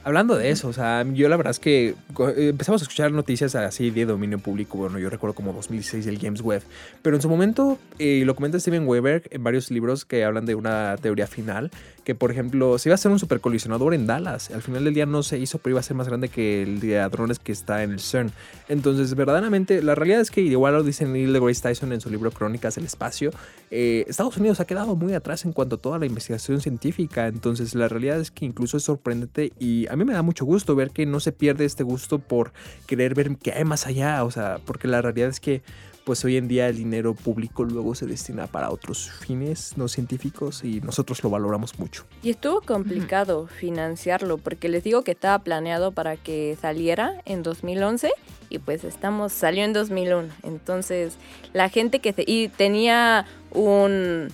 Hablando 0.04 0.36
de 0.36 0.50
eso, 0.50 0.66
o 0.66 0.72
sea, 0.72 1.04
yo 1.12 1.28
la 1.28 1.36
verdad 1.36 1.52
es 1.52 1.60
que 1.60 1.94
empezamos 2.36 2.82
a 2.82 2.84
escuchar 2.84 3.12
noticias 3.12 3.54
así 3.54 3.90
de 3.90 4.04
dominio 4.04 4.38
público, 4.40 4.76
bueno, 4.78 4.98
yo 4.98 5.08
recuerdo 5.08 5.34
como 5.34 5.52
2016 5.52 6.08
el 6.08 6.18
Games 6.18 6.40
Web, 6.40 6.62
pero 7.02 7.14
en 7.14 7.22
su 7.22 7.28
momento, 7.28 7.78
eh, 8.00 8.24
lo 8.26 8.34
comenta 8.34 8.58
Steven 8.58 8.86
Weber 8.88 9.22
en 9.30 9.44
varios 9.44 9.70
libros 9.70 10.04
que 10.04 10.24
hablan 10.24 10.44
de 10.44 10.56
una 10.56 10.96
teoría 11.00 11.28
final, 11.28 11.70
que 12.02 12.16
por 12.16 12.32
ejemplo, 12.32 12.78
se 12.78 12.88
iba 12.88 12.94
a 12.94 12.96
hacer 12.96 13.12
un 13.12 13.20
supercolisionador 13.20 13.94
en 13.94 14.08
Dallas, 14.08 14.50
al 14.50 14.62
final 14.62 14.82
del 14.82 14.94
día 14.94 15.06
no 15.06 15.22
se 15.22 15.38
hizo, 15.38 15.58
pero 15.58 15.74
iba 15.74 15.80
a 15.80 15.84
ser 15.84 15.96
más 15.96 16.08
grande 16.08 16.28
que 16.28 16.64
el 16.64 16.80
de 16.80 16.98
hadrones 16.98 17.38
que 17.38 17.52
está 17.52 17.84
en 17.84 17.92
el 17.92 18.00
CERN. 18.00 18.32
Entonces, 18.68 19.14
verdaderamente, 19.14 19.82
la 19.82 19.94
realidad 19.94 20.20
es 20.20 20.32
que 20.32 20.40
igual 20.40 20.74
lo 20.74 20.82
dice 20.82 21.06
Neil 21.06 21.32
deGrasse 21.32 21.62
Tyson 21.62 21.92
en 21.92 22.00
su 22.00 22.10
libro 22.10 22.32
Crónicas 22.32 22.74
del 22.74 22.86
Espacio, 22.86 23.30
eh, 23.70 24.04
Estados 24.08 24.36
Unidos 24.36 24.58
ha 24.58 24.64
quedado 24.64 24.96
muy 24.96 25.14
atrás 25.14 25.44
en 25.44 25.52
cuanto 25.52 25.76
a 25.76 25.78
toda 25.78 25.98
la 25.98 26.06
investigación 26.06 26.60
científica. 26.60 27.28
Entonces, 27.28 27.74
la 27.74 27.86
realidad 27.86 28.18
es 28.20 28.32
que 28.32 28.44
incluso 28.44 28.76
es 28.76 28.82
sorprendente 28.82 29.52
y 29.60 29.86
a 29.92 29.96
mí 29.96 30.04
me 30.04 30.14
da 30.14 30.22
mucho 30.22 30.46
gusto 30.46 30.74
ver 30.74 30.90
que 30.90 31.04
no 31.04 31.20
se 31.20 31.32
pierde 31.32 31.66
este 31.66 31.82
gusto 31.82 32.18
por 32.18 32.52
querer 32.86 33.14
ver 33.14 33.36
qué 33.36 33.52
hay 33.52 33.64
más 33.64 33.86
allá. 33.86 34.24
O 34.24 34.30
sea, 34.30 34.58
porque 34.64 34.88
la 34.88 35.02
realidad 35.02 35.28
es 35.28 35.38
que, 35.38 35.62
pues 36.04 36.24
hoy 36.24 36.38
en 36.38 36.48
día 36.48 36.66
el 36.68 36.76
dinero 36.76 37.14
público 37.14 37.62
luego 37.62 37.94
se 37.94 38.06
destina 38.06 38.46
para 38.46 38.70
otros 38.70 39.10
fines 39.10 39.76
no 39.76 39.86
científicos 39.88 40.64
y 40.64 40.80
nosotros 40.80 41.22
lo 41.22 41.28
valoramos 41.28 41.78
mucho. 41.78 42.06
Y 42.22 42.30
estuvo 42.30 42.62
complicado 42.62 43.46
financiarlo 43.46 44.38
porque 44.38 44.70
les 44.70 44.82
digo 44.82 45.04
que 45.04 45.12
estaba 45.12 45.38
planeado 45.40 45.92
para 45.92 46.16
que 46.16 46.56
saliera 46.60 47.20
en 47.26 47.42
2011 47.42 48.10
y 48.48 48.58
pues 48.58 48.84
estamos 48.84 49.32
salió 49.32 49.62
en 49.62 49.74
2001. 49.74 50.28
Entonces, 50.42 51.18
la 51.52 51.68
gente 51.68 52.00
que 52.00 52.14
se 52.14 52.24
y 52.26 52.48
tenía 52.48 53.26
un 53.52 54.28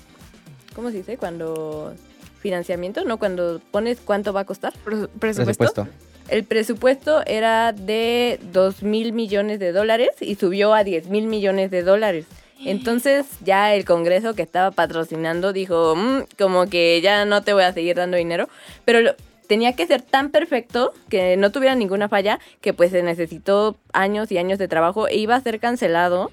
¿cómo 0.75 0.91
se 0.91 0.99
dice? 0.99 1.17
Cuando 1.17 1.93
financiamiento, 2.41 3.05
¿no? 3.05 3.19
Cuando 3.19 3.61
pones 3.71 3.99
cuánto 4.05 4.33
va 4.33 4.41
a 4.41 4.45
costar. 4.45 4.73
Presu- 4.85 5.09
¿Presupuesto? 5.19 5.45
Presupuesto. 5.75 5.87
El 6.29 6.45
presupuesto 6.45 7.23
era 7.27 7.73
de 7.73 8.39
2 8.53 8.83
mil 8.83 9.13
millones 9.13 9.59
de 9.61 9.73
dólares 9.73 10.11
y 10.21 10.35
subió 10.35 10.75
a 10.75 10.85
10 10.85 11.09
mil 11.09 11.27
millones 11.27 11.71
de 11.71 11.83
dólares. 11.83 12.27
Entonces 12.65 13.25
ya 13.45 13.73
el 13.75 13.85
Congreso 13.85 14.35
que 14.35 14.43
estaba 14.43 14.71
patrocinando 14.73 15.53
dijo, 15.53 15.95
"Mm, 15.97 16.25
como 16.39 16.67
que 16.67 17.01
ya 17.01 17.25
no 17.25 17.43
te 17.43 17.53
voy 17.53 17.63
a 17.63 17.73
seguir 17.73 17.97
dando 17.97 18.17
dinero, 18.17 18.49
pero 18.85 19.01
lo- 19.01 19.15
tenía 19.47 19.75
que 19.75 19.87
ser 19.87 20.03
tan 20.03 20.31
perfecto 20.31 20.93
que 21.09 21.37
no 21.39 21.51
tuviera 21.53 21.75
ninguna 21.75 22.09
falla, 22.11 22.39
que 22.61 22.75
pues 22.75 22.91
se 22.91 23.03
necesitó 23.03 23.77
años 23.95 24.31
y 24.31 24.37
años 24.39 24.59
de 24.59 24.69
trabajo 24.69 25.09
e 25.09 25.17
iba 25.17 25.35
a 25.37 25.41
ser 25.41 25.61
cancelado, 25.61 26.31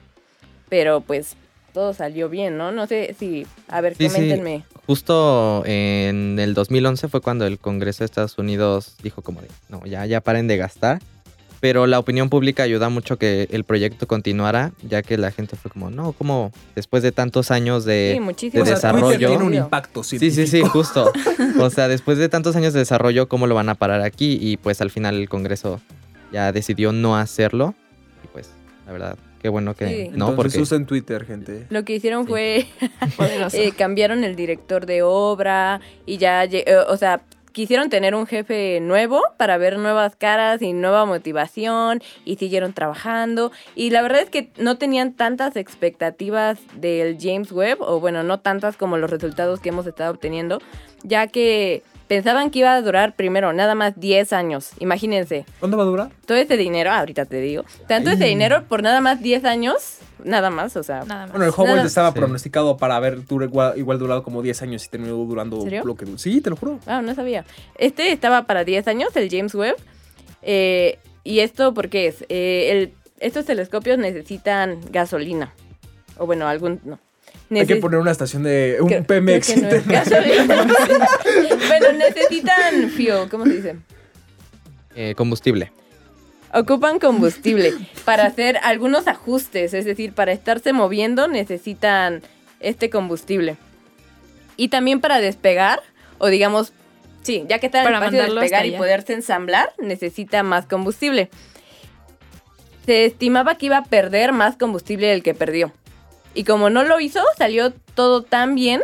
pero 0.68 1.00
pues 1.02 1.36
todo 1.74 1.94
salió 1.94 2.28
bien, 2.28 2.58
¿no? 2.58 2.72
No 2.74 2.88
sé 2.88 3.16
si, 3.18 3.46
a 3.70 3.80
ver, 3.82 3.96
Sí, 3.96 4.10
sí. 4.10 4.30
Justo 4.88 5.64
en 5.66 6.38
el 6.40 6.54
2011 6.54 7.08
fue 7.08 7.22
cuando 7.22 7.46
el 7.48 7.58
Congreso 7.60 8.00
de 8.00 8.06
Estados 8.06 8.38
Unidos 8.38 8.96
dijo 9.02 9.22
como 9.22 9.42
de, 9.42 9.48
no, 9.70 9.84
ya, 9.86 10.06
ya 10.06 10.22
paren 10.22 10.48
de 10.48 10.58
gastar. 10.58 11.02
Pero 11.62 11.88
la 11.88 11.98
opinión 11.98 12.30
pública 12.30 12.62
ayuda 12.64 12.90
mucho 12.90 13.18
que 13.18 13.48
el 13.50 13.64
proyecto 13.64 14.06
continuara, 14.08 14.74
ya 14.88 15.02
que 15.02 15.18
la 15.18 15.32
gente 15.32 15.56
fue 15.56 15.72
como, 15.72 15.90
no, 15.90 16.12
como 16.12 16.52
después 16.76 17.02
de 17.02 17.12
tantos 17.12 17.50
años 17.50 17.84
Sí, 17.86 17.90
de... 17.90 18.20
muchísimo. 18.22 18.64
de 18.64 18.70
desarrollo. 18.70 19.08
Twitter 19.08 19.30
tiene 19.30 19.44
un 19.44 19.54
impacto 19.56 20.04
Sí, 20.04 20.20
sí, 20.20 20.46
sí, 20.46 20.62
justo. 20.62 21.12
O 21.60 21.70
sea, 21.72 21.88
después 21.88 22.18
de 22.20 22.30
tantos 22.30 22.56
años 22.56 22.74
de 22.74 22.80
desarrollo, 22.80 23.28
¿cómo 23.28 23.48
lo 23.48 23.56
van 23.56 23.70
a 23.70 23.76
parar 23.76 24.02
aquí? 24.02 24.38
Y 24.40 24.58
pues 24.58 24.82
al 24.82 24.92
final 24.92 25.16
el 25.16 25.30
Congreso 25.30 25.80
ya 26.32 26.52
decidió 26.52 26.92
no 26.92 27.18
hacerlo. 27.18 27.74
Y 28.24 28.28
pues, 28.28 28.50
la 28.86 28.92
verdad, 28.92 29.18
qué 29.46 29.50
bueno 29.50 29.76
que 29.76 29.88
Sí. 29.88 29.94
no, 30.10 30.30
Entonces 30.30 30.36
porque... 30.36 30.60
usen 30.60 30.88
Twitter, 30.88 31.24
gente. 31.24 31.68
Lo 31.70 31.86
que 31.86 31.94
hicieron 31.94 32.24
Sí. 32.26 32.30
fue 32.30 32.66
eh, 33.54 33.72
cambiaron 33.78 34.24
el 34.24 34.36
director 34.36 34.88
de 34.88 35.04
obra 35.04 35.82
y 36.08 36.18
ya, 36.18 36.46
eh, 36.46 36.66
o 36.88 36.98
sea, 36.98 37.22
quisieron 37.52 37.92
tener 37.92 38.16
un 38.16 38.26
jefe 38.26 38.80
nuevo 38.82 39.22
para 39.38 39.58
ver 39.60 39.78
nuevas 39.78 40.16
caras 40.16 40.64
y 40.64 40.74
nueva 40.74 41.06
motivación 41.06 42.02
y 42.26 42.38
siguieron 42.38 42.74
trabajando 42.74 43.52
y 43.76 43.92
la 43.92 44.02
verdad 44.02 44.22
es 44.22 44.32
que 44.32 44.50
no 44.58 44.80
tenían 44.80 45.14
tantas 45.14 45.56
expectativas 45.58 46.58
del 46.76 47.18
James 47.22 47.52
Webb 47.52 47.78
o 47.82 48.00
bueno, 48.00 48.24
no 48.24 48.40
tantas 48.40 48.78
como 48.78 48.98
los 48.98 49.12
resultados 49.12 49.60
que 49.60 49.70
hemos 49.70 49.86
estado 49.86 50.12
obteniendo, 50.12 50.60
ya 51.04 51.28
que 51.28 51.84
pensaban 52.08 52.52
que 52.52 52.60
iba 52.60 52.74
a 52.74 52.82
durar 52.82 53.16
primero 53.16 53.52
nada 53.54 53.76
más 53.76 54.00
10 54.00 54.34
años, 54.34 54.72
imagínense 54.80 55.46
¿Cuándo 55.60 55.78
va 55.78 55.84
a 55.84 55.86
durar? 55.88 56.10
todo 56.26 56.38
ese 56.38 56.58
dinero, 56.58 56.92
ahorita 56.92 57.26
te 57.26 57.40
digo, 57.42 57.64
tanto 57.88 58.10
ese 58.12 58.24
Ay. 58.26 58.30
dinero 58.32 58.64
por 58.68 58.84
nada 58.84 59.02
más 59.02 59.22
10 59.22 59.44
años, 59.46 59.98
nada 60.24 60.50
más, 60.50 60.76
o 60.78 60.84
sea, 60.84 61.04
Nada 61.06 61.24
más. 61.24 61.32
Bueno, 61.32 61.46
el 61.46 61.52
Hubble 61.52 61.76
Nada. 61.76 61.88
estaba 61.88 62.12
Sí. 62.12 62.20
pronosticado 62.20 62.78
para 62.78 62.96
haber 62.96 63.26
dura- 63.26 63.46
igual, 63.46 63.74
igual 63.78 64.00
durado 64.00 64.24
como 64.24 64.42
10 64.42 64.62
años 64.62 64.86
y 64.86 64.90
terminó 64.90 65.16
durando 65.16 65.62
¿Serio? 65.62 65.84
lo 65.84 65.96
que... 65.96 66.06
Sí, 66.18 66.42
te 66.42 66.50
lo 66.50 66.56
juro. 66.56 66.80
Ah, 66.86 67.02
no 67.02 67.14
sabía. 67.16 67.46
Este 67.78 68.12
estaba 68.12 68.44
para 68.44 68.64
10 68.64 68.88
años, 68.88 69.16
el 69.16 69.30
James 69.30 69.54
Webb. 69.56 69.76
Eh, 70.42 71.00
¿Y 71.24 71.40
esto 71.40 71.74
por 71.74 71.90
qué 71.90 72.08
es? 72.08 72.24
Eh, 72.30 72.70
el- 72.72 72.94
estos 73.20 73.46
telescopios 73.46 73.98
necesitan 73.98 74.80
gasolina. 74.92 75.54
O 76.18 76.26
bueno, 76.26 76.48
algún... 76.48 76.80
No. 76.84 77.00
Hay 77.62 77.68
que 77.68 77.76
poner 77.78 78.00
una 78.00 78.12
estación 78.12 78.44
de... 78.44 78.78
Un 78.82 78.88
creo- 78.88 79.04
Pemex 79.06 79.48
creo 79.52 79.70
no 79.70 79.76
internacional. 79.78 80.68
necesitan 81.98 82.90
fuel, 82.90 83.30
¿cómo 83.30 83.46
se 83.46 83.54
dice? 83.54 83.76
eh, 84.96 85.14
combustible. 85.16 85.72
Ocupan 86.54 87.00
combustible 87.00 87.74
para 88.06 88.26
hacer 88.26 88.58
algunos 88.64 89.08
ajustes, 89.08 89.74
es 89.74 89.84
decir, 89.84 90.14
para 90.14 90.32
estarse 90.32 90.72
moviendo 90.72 91.28
necesitan 91.28 92.22
este 92.62 92.90
combustible. 92.90 93.58
Y 94.56 94.70
también 94.70 95.02
para 95.02 95.20
despegar, 95.20 95.82
o 96.18 96.28
digamos, 96.28 96.72
sí, 97.24 97.44
ya 97.50 97.60
que 97.60 97.66
está 97.66 97.82
en 97.82 97.88
el 97.88 97.94
Para 97.94 98.06
espacio 98.06 98.24
de 98.24 98.40
despegar 98.40 98.66
y 98.66 98.72
poderse 98.78 99.12
ensamblar, 99.14 99.74
necesita 99.80 100.44
más 100.44 100.66
combustible. 100.66 101.30
Se 102.86 103.04
estimaba 103.04 103.56
que 103.56 103.66
iba 103.66 103.78
a 103.80 103.84
perder 103.84 104.32
más 104.32 104.56
combustible 104.56 105.08
del 105.08 105.24
que 105.24 105.34
perdió. 105.34 105.74
Y 106.36 106.44
como 106.44 106.70
no 106.70 106.84
lo 106.84 107.00
hizo, 107.00 107.22
salió 107.38 107.72
todo 107.96 108.22
tan 108.22 108.54
bien 108.56 108.82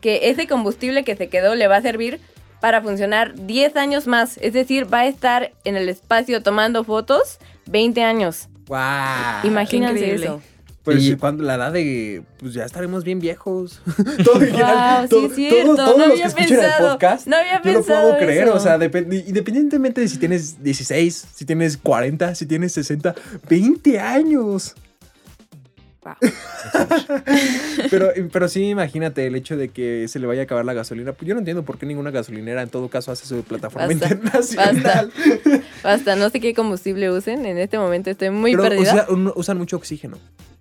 que 0.00 0.30
ese 0.30 0.46
combustible 0.48 1.04
que 1.04 1.14
se 1.14 1.28
quedó 1.28 1.54
le 1.54 1.68
va 1.68 1.76
a 1.76 1.82
servir 1.82 2.20
para 2.60 2.80
funcionar 2.82 3.34
10 3.34 3.76
años 3.76 4.06
más. 4.06 4.38
Es 4.38 4.52
decir, 4.54 4.92
va 4.92 5.00
a 5.00 5.06
estar 5.06 5.52
en 5.64 5.76
el 5.76 5.88
espacio 5.88 6.42
tomando 6.42 6.84
fotos 6.84 7.38
20 7.66 8.02
años. 8.02 8.48
¡Guau! 8.66 9.46
Imagínense 9.46 10.14
eso. 10.14 10.40
Pues 10.82 11.04
Y- 11.04 11.16
cuando 11.16 11.44
la 11.44 11.56
edad 11.56 11.72
de... 11.72 12.22
Pues 12.38 12.54
ya 12.54 12.64
estaremos 12.64 13.04
bien 13.04 13.20
viejos. 13.20 13.82
todo, 14.24 14.40
en 14.42 14.46
general, 14.52 15.00
Wow, 15.00 15.02
sí 15.02 15.08
todo- 15.10 15.26
es 15.26 15.34
cierto, 15.34 15.74
todos, 15.74 15.76
todos 15.76 15.98
no 15.98 16.06
los 16.06 16.16
que 16.16 16.22
había 16.24 16.26
el 16.44 16.48
pensado, 16.48 16.88
podcast... 16.92 17.26
no 17.26 17.36
había 17.36 17.52
Yo 17.62 17.72
no 17.72 17.78
pensado 17.78 18.02
puedo 18.10 18.18
creer, 18.24 18.44
eso. 18.44 18.54
o 18.56 18.60
sea, 18.60 18.78
depend- 18.78 19.24
independientemente 19.28 20.00
de 20.00 20.08
si 20.08 20.16
tienes 20.18 20.62
16, 20.62 21.26
si 21.34 21.44
tienes 21.44 21.76
40, 21.76 22.34
si 22.34 22.46
tienes 22.46 22.72
60, 22.72 23.14
20 23.48 24.00
años. 24.00 24.74
Wow. 26.02 26.14
Pero, 27.90 28.10
pero 28.32 28.48
sí, 28.48 28.68
imagínate 28.70 29.26
el 29.26 29.34
hecho 29.34 29.56
de 29.56 29.68
que 29.68 30.06
se 30.08 30.18
le 30.18 30.26
vaya 30.26 30.42
a 30.42 30.44
acabar 30.44 30.64
la 30.64 30.72
gasolina. 30.74 31.12
Pues 31.12 31.28
yo 31.28 31.34
no 31.34 31.40
entiendo 31.40 31.62
por 31.64 31.78
qué 31.78 31.86
ninguna 31.86 32.10
gasolinera 32.10 32.62
en 32.62 32.68
todo 32.68 32.88
caso 32.88 33.12
hace 33.12 33.26
su 33.26 33.42
plataforma 33.42 33.86
Basta, 33.88 34.08
internacional. 34.14 35.12
Basta, 35.82 36.16
no 36.16 36.30
sé 36.30 36.40
qué 36.40 36.54
combustible 36.54 37.10
usen. 37.10 37.44
En 37.46 37.58
este 37.58 37.78
momento 37.78 38.10
estoy 38.10 38.30
muy 38.30 38.52
Pero 38.52 38.62
perdida. 38.64 39.06
usa- 39.08 39.32
usan 39.36 39.58
mucho 39.58 39.76
oxígeno. 39.76 40.18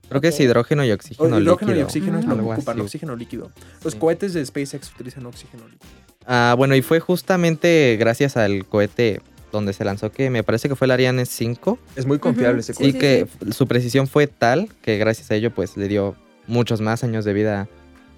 Creo 0.10 0.22
que 0.22 0.30
es 0.30 0.40
hidrógeno 0.40 0.84
y 0.84 0.92
O 0.92 0.96
oxígeno 0.96 1.40
hidrógeno 1.40 1.76
y 1.76 1.82
oxígeno 1.82 2.20
es 2.20 2.26
lo 2.26 2.36
que 2.36 2.42
ocupan, 2.42 2.80
oxígeno 2.82 3.16
líquido. 3.16 3.52
Los 3.84 3.94
Sí. 3.94 4.00
cohetes 4.00 4.34
de 4.34 4.46
SpaceX 4.46 4.92
utilizan 4.96 5.26
oxígeno 5.26 5.66
líquido. 5.68 5.92
Ah, 6.26 6.56
bueno, 6.58 6.76
y 6.76 6.82
fue 6.82 7.00
justamente 7.00 7.96
gracias 8.00 8.36
al 8.38 8.66
cohete 8.66 9.22
donde 9.52 9.74
se 9.74 9.84
lanzó 9.86 10.12
que 10.12 10.30
me 10.30 10.44
parece 10.44 10.70
que 10.70 10.76
fue 10.76 10.86
el 10.86 10.92
Ariane 10.92 11.26
5 11.26 11.78
Es 11.96 12.06
muy 12.06 12.20
confiable 12.20 12.54
Ujú, 12.56 12.60
ese 12.60 12.74
Sí, 12.74 12.84
y 12.86 12.92
cohete. 12.94 13.28
que 13.46 13.52
su 13.54 13.68
precisión 13.68 14.08
fue 14.08 14.28
tal 14.28 14.70
que 14.82 14.98
gracias 14.98 15.32
a 15.32 15.36
ello 15.36 15.52
pues 15.52 15.78
le 15.78 15.88
dio 15.88 16.16
muchos 16.48 16.82
más 16.82 17.04
años 17.04 17.26
de 17.26 17.34
vida 17.34 17.68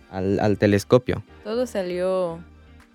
al, 0.09 0.39
al 0.39 0.57
telescopio. 0.57 1.23
Todo 1.43 1.65
salió 1.67 2.39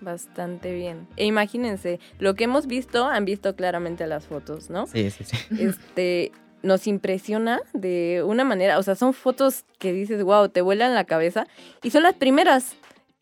bastante 0.01 0.73
bien. 0.73 1.07
E 1.15 1.25
imagínense, 1.25 1.99
lo 2.19 2.35
que 2.35 2.43
hemos 2.45 2.67
visto, 2.67 3.05
han 3.07 3.25
visto 3.25 3.55
claramente 3.55 4.05
las 4.07 4.25
fotos, 4.25 4.69
¿no? 4.69 4.85
Sí, 4.87 5.09
sí, 5.11 5.23
sí. 5.23 5.37
Este 5.59 6.31
nos 6.63 6.87
impresiona 6.87 7.61
de 7.73 8.23
una 8.25 8.43
manera, 8.43 8.79
o 8.79 8.83
sea, 8.83 8.95
son 8.95 9.13
fotos 9.13 9.63
que 9.79 9.93
dices, 9.93 10.23
wow, 10.23 10.49
te 10.49 10.61
vuelan 10.61 10.95
la 10.95 11.03
cabeza 11.05 11.47
y 11.83 11.91
son 11.91 12.03
las 12.03 12.15
primeras. 12.15 12.73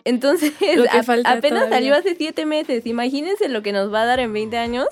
Entonces, 0.06 0.54
a- 0.92 1.00
apenas 1.00 1.42
todavía. 1.42 1.70
salió 1.70 1.96
hace 1.96 2.16
siete 2.16 2.46
meses. 2.46 2.86
Imagínense 2.86 3.50
lo 3.50 3.62
que 3.64 3.72
nos 3.74 3.94
va 3.94 4.04
a 4.04 4.06
dar 4.06 4.20
en 4.20 4.32
20 4.32 4.58
años. 4.58 4.88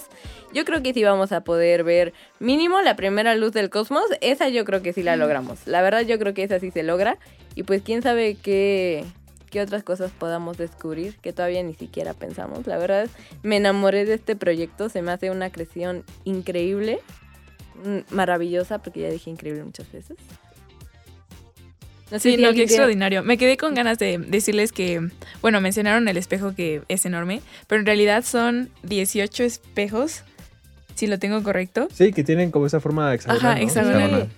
Yo 0.54 0.66
creo 0.66 0.84
que 0.84 0.94
sí 0.94 1.04
vamos 1.04 1.32
a 1.32 1.42
poder 1.44 1.84
ver 1.84 2.14
mínimo 2.40 2.82
la 2.82 2.96
primera 2.96 3.36
luz 3.36 3.54
del 3.54 3.70
cosmos. 3.70 4.04
Esa 4.22 4.50
yo 4.50 4.66
creo 4.66 4.82
que 4.84 4.94
sí 4.94 5.02
la 5.04 5.16
logramos. 5.16 5.66
La 5.66 5.82
verdad 5.82 6.02
yo 6.02 6.20
creo 6.20 6.34
que 6.34 6.44
esa 6.44 6.60
sí 6.60 6.70
se 6.72 6.84
logra. 6.84 7.18
Y 7.56 7.64
pues 7.64 7.82
quién 7.82 8.02
sabe 8.04 8.36
qué, 8.36 9.04
qué 9.50 9.62
otras 9.62 9.84
cosas 9.84 10.12
podamos 10.12 10.58
descubrir 10.58 11.16
que 11.18 11.34
todavía 11.34 11.64
ni 11.64 11.74
siquiera 11.74 12.14
pensamos. 12.14 12.68
La 12.68 12.78
verdad 12.78 13.08
me 13.44 13.58
enamoré 13.58 14.06
de 14.06 14.14
este 14.16 14.36
proyecto. 14.36 14.90
Se 14.90 15.02
me 15.02 15.12
hace 15.12 15.32
una 15.32 15.52
creación 15.52 16.04
increíble. 16.24 17.00
mm, 17.84 18.14
Maravillosa, 18.14 18.80
porque 18.80 19.02
ya 19.02 19.10
dije 19.10 19.30
increíble 19.32 19.64
muchas 19.64 19.92
veces. 19.92 20.18
Sí, 22.20 22.32
no, 22.38 22.50
qué 22.50 22.54
tiene- 22.54 22.64
extraordinario. 22.64 23.24
Me 23.24 23.38
quedé 23.38 23.58
con 23.58 23.74
ganas 23.74 23.98
de 24.00 24.18
decirles 24.18 24.72
que, 24.72 25.02
bueno, 25.42 25.60
mencionaron 25.62 26.08
el 26.08 26.18
espejo 26.18 26.54
que 26.56 26.82
es 26.90 27.06
enorme, 27.06 27.42
pero 27.68 27.80
en 27.80 27.86
realidad 27.86 28.24
son 28.24 28.70
18 28.84 29.44
espejos, 29.44 30.24
si 30.96 31.08
lo 31.08 31.18
tengo 31.20 31.42
correcto. 31.44 31.88
Sí, 31.94 32.14
que 32.14 32.24
tienen 32.24 32.52
como 32.52 32.66
esa 32.68 32.80
forma 32.80 33.14
hexagonal. 33.14 33.46
Ajá, 33.52 33.56
¿no? 33.60 33.62
hexagonal. 33.66 34.02
Hexagonal. 34.02 34.30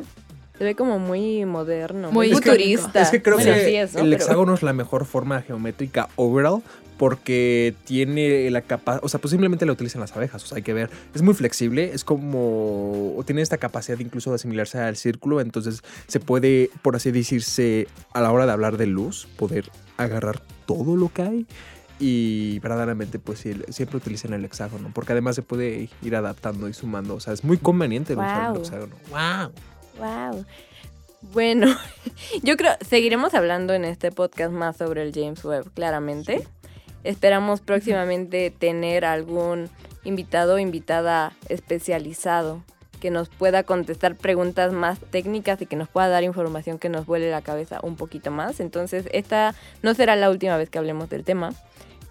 Se 0.58 0.64
ve 0.64 0.76
como 0.76 1.00
muy 1.00 1.46
moderno, 1.46 2.12
Muy 2.12 2.32
futurista. 2.32 3.02
Es 3.02 3.10
que 3.10 3.22
creo 3.22 3.36
Bueno, 3.36 3.54
que 3.54 3.66
sí 3.66 3.76
es, 3.76 3.94
¿no? 3.94 4.00
el 4.02 4.10
Pero- 4.12 4.22
hexágono 4.24 4.54
es 4.54 4.64
la 4.64 4.74
mejor 4.74 5.06
forma 5.06 5.42
geométrica 5.42 6.08
overall 6.16 6.62
porque 6.98 7.76
tiene 7.84 8.50
la 8.52 8.62
capacidad, 8.62 9.04
o 9.04 9.10
sea, 9.10 9.20
posiblemente 9.20 9.66
la 9.66 9.74
utilizan 9.74 10.00
las 10.00 10.16
abejas, 10.16 10.42
o 10.46 10.48
sea, 10.48 10.56
hay 10.56 10.62
que 10.64 10.72
ver, 10.74 10.90
es 11.14 11.22
muy 11.22 11.34
flexible, 11.34 11.92
es 11.94 12.06
como, 12.06 13.22
tiene 13.26 13.42
esta 13.42 13.58
capacidad 13.58 14.00
incluso 14.00 14.30
de 14.30 14.36
asimilarse 14.36 14.80
al 14.80 14.96
círculo, 14.96 15.42
entonces 15.42 15.82
se 16.08 16.22
puede, 16.22 16.70
por 16.82 16.96
así 16.96 17.12
decirse, 17.12 17.90
a 18.14 18.22
la 18.22 18.32
hora 18.32 18.46
de 18.46 18.54
hablar 18.54 18.78
de 18.78 18.86
luz, 18.88 19.28
poder 19.36 19.70
agarrar 19.98 20.40
todo 20.66 20.96
lo 20.96 21.10
que 21.12 21.22
hay 21.24 21.46
y 22.00 22.60
verdaderamente 22.60 23.20
pues 23.20 23.40
sí, 23.40 23.54
siempre 23.70 23.98
utilizan 23.98 24.34
el 24.34 24.46
hexágono, 24.46 24.92
porque 24.94 25.12
además 25.12 25.36
se 25.36 25.42
puede 25.42 25.90
ir 26.02 26.16
adaptando 26.16 26.70
y 26.70 26.74
sumando, 26.74 27.16
o 27.16 27.20
sea, 27.20 27.34
es 27.34 27.44
muy 27.44 27.58
conveniente 27.58 28.14
usar 28.14 28.46
el 28.48 28.52
Wow. 28.54 28.62
hexágono. 28.62 28.96
¡Wow! 29.10 29.52
Wow. 29.98 30.46
Bueno, 31.34 31.68
yo 32.44 32.58
creo 32.58 32.74
seguiremos 32.88 33.34
hablando 33.34 33.74
en 33.74 33.86
este 33.86 34.12
podcast 34.12 34.52
más 34.52 34.78
sobre 34.78 35.02
el 35.02 35.14
James 35.14 35.44
Webb, 35.44 35.74
claramente. 35.74 36.48
Esperamos 37.04 37.62
próximamente 37.62 38.52
tener 38.52 39.06
algún 39.06 39.70
invitado 40.04 40.56
o 40.56 40.60
invitada 40.60 41.34
especializado 41.50 42.64
que 43.00 43.12
nos 43.12 43.30
pueda 43.30 43.64
contestar 43.64 44.16
preguntas 44.16 44.74
más 44.74 45.00
técnicas 45.00 45.62
y 45.62 45.66
que 45.66 45.76
nos 45.76 45.90
pueda 45.90 46.08
dar 46.08 46.24
información 46.24 46.80
que 46.80 46.90
nos 46.90 47.06
vuele 47.06 47.30
la 47.30 47.42
cabeza 47.42 47.80
un 47.84 47.96
poquito 47.96 48.32
más. 48.32 48.60
Entonces, 48.60 49.08
esta 49.12 49.54
no 49.84 49.94
será 49.94 50.16
la 50.16 50.30
última 50.30 50.58
vez 50.58 50.70
que 50.70 50.80
hablemos 50.80 51.10
del 51.10 51.24
tema. 51.24 51.54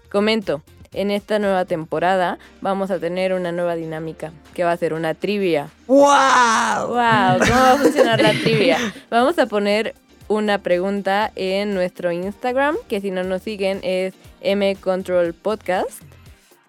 Comento, 0.09 0.61
en 0.93 1.11
esta 1.11 1.39
nueva 1.39 1.65
temporada 1.65 2.39
vamos 2.61 2.91
a 2.91 2.99
tener 2.99 3.33
una 3.33 3.51
nueva 3.51 3.75
dinámica 3.75 4.31
que 4.53 4.63
va 4.63 4.71
a 4.71 4.77
ser 4.77 4.93
una 4.93 5.13
trivia. 5.13 5.69
¡Wow! 5.87 6.87
Wow, 6.87 7.39
¿cómo 7.39 7.61
va 7.61 7.71
a 7.71 7.77
funcionar 7.81 8.21
la 8.21 8.31
trivia? 8.31 8.77
Vamos 9.09 9.37
a 9.39 9.45
poner 9.45 9.95
una 10.27 10.61
pregunta 10.61 11.31
en 11.35 11.73
nuestro 11.73 12.11
Instagram, 12.11 12.75
que 12.87 13.01
si 13.01 13.11
no 13.11 13.23
nos 13.23 13.41
siguen 13.43 13.79
es 13.83 14.13
mcontrol 14.43 15.33
podcast. 15.33 16.01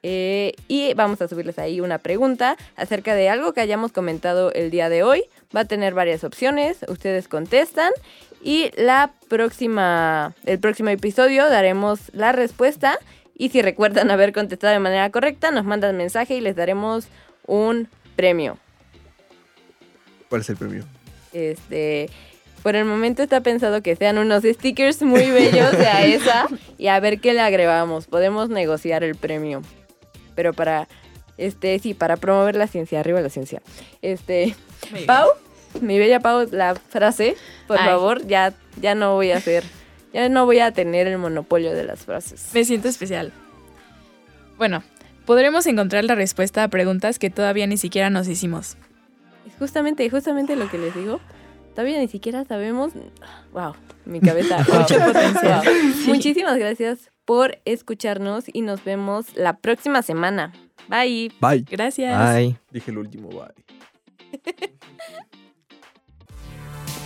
Eh, 0.03 0.53
y 0.69 0.95
vamos 0.95 1.21
a 1.21 1.27
subirles 1.27 1.59
ahí 1.59 1.81
una 1.81 1.99
pregunta 1.99 2.57
acerca 2.77 3.17
de 3.17 3.29
algo 3.29 3.53
que 3.53 3.61
hayamos 3.61 3.91
comentado 3.91 4.53
el 4.53 4.71
día 4.71 4.89
de 4.89 5.03
hoy. 5.03 5.25
Va 5.55 5.61
a 5.61 5.65
tener 5.65 5.95
varias 5.95 6.23
opciones, 6.23 6.79
ustedes 6.87 7.27
contestan 7.27 7.91
y 8.43 8.71
la 8.77 9.13
próxima, 9.29 10.35
el 10.45 10.61
próximo 10.61 10.91
episodio 10.91 11.49
daremos 11.49 12.13
la 12.13 12.31
respuesta 12.31 13.01
y 13.39 13.51
si 13.51 13.63
recuerdan 13.63 14.11
haber 14.11 14.33
contestado 14.33 14.73
de 14.73 14.79
manera 14.79 15.11
correcta, 15.11 15.51
nos 15.51 15.65
mandan 15.65 15.97
mensaje 15.97 16.37
y 16.37 16.41
les 16.41 16.57
daremos 16.57 17.09
un 17.47 17.89
premio. 18.17 18.59
¿Cuál 20.29 20.41
es 20.41 20.51
el 20.51 20.57
premio? 20.57 20.85
Este, 21.33 22.09
por 22.63 22.75
el 22.77 22.85
momento 22.85 23.23
está 23.23 23.43
pensado 23.43 23.83
que 23.83 23.95
sean 23.95 24.19
unos 24.19 24.43
stickers 24.43 25.03
muy 25.03 25.31
bellos 25.31 25.73
de 25.73 25.87
a 25.87 26.05
esa 26.05 26.47
y 26.79 26.89
a 26.89 26.99
ver 26.99 27.21
qué 27.21 27.35
le 27.35 27.41
agregamos. 27.41 28.07
Podemos 28.07 28.49
negociar 28.49 29.05
el 29.05 29.15
premio. 29.17 29.63
Pero 30.35 30.53
para, 30.53 30.89
este, 31.37 31.79
sí, 31.79 31.95
para 31.95 32.17
promover 32.17 32.57
la 32.57 32.67
ciencia, 32.67 33.01
arriba 33.01 33.21
la 33.21 33.31
ciencia. 33.31 33.63
Este, 34.03 34.57
Pau, 35.07 35.29
mi 35.81 35.99
bella 35.99 36.21
Pau, 36.21 36.49
la 36.51 36.75
frase, 36.75 37.37
por 37.67 37.79
Ay. 37.79 37.87
favor, 37.87 38.27
ya, 38.27 38.55
ya 38.81 38.95
no 38.95 39.15
voy 39.15 39.31
a 39.31 39.37
hacer, 39.37 39.63
ya 40.17 40.31
no 40.31 40.47
voy 40.47 40.61
a 40.61 40.73
tener 40.73 41.07
el 41.07 41.19
monopolio 41.19 41.75
de 41.75 41.85
las 41.85 42.07
frases. 42.07 42.49
Me 42.55 42.65
siento 42.65 42.89
especial. 42.89 43.35
Bueno, 44.57 44.83
podremos 45.27 45.67
encontrar 45.67 46.05
la 46.05 46.15
respuesta 46.15 46.65
a 46.65 46.69
preguntas 46.69 47.19
que 47.19 47.29
todavía 47.29 47.67
ni 47.67 47.77
siquiera 47.77 48.09
nos 48.09 48.27
hicimos. 48.27 48.79
Es 49.47 49.55
justamente, 49.59 50.09
justamente 50.09 50.57
lo 50.57 50.71
que 50.71 50.79
les 50.79 50.95
digo. 50.95 51.21
Todavía 51.75 51.99
ni 51.99 52.09
siquiera 52.09 52.47
sabemos. 52.47 52.95
Wow, 53.53 53.75
mi 54.07 54.21
cabeza. 54.23 54.57
Mucho 54.61 54.99
potencial. 54.99 55.63
Muchísimas 56.07 56.57
gracias 56.57 57.11
por 57.27 57.59
escucharnos 57.67 58.45
y 58.51 58.63
nos 58.63 58.83
vemos 58.85 59.37
la 59.37 59.59
próxima 59.59 60.01
semana. 60.01 60.55
Bye. 60.89 61.31
Bye. 61.43 61.67
Gracias. 61.71 62.19
Ay. 62.19 62.57
Dije 62.71 62.91
el 62.91 62.97
último 62.97 63.29
bye. 63.29 63.53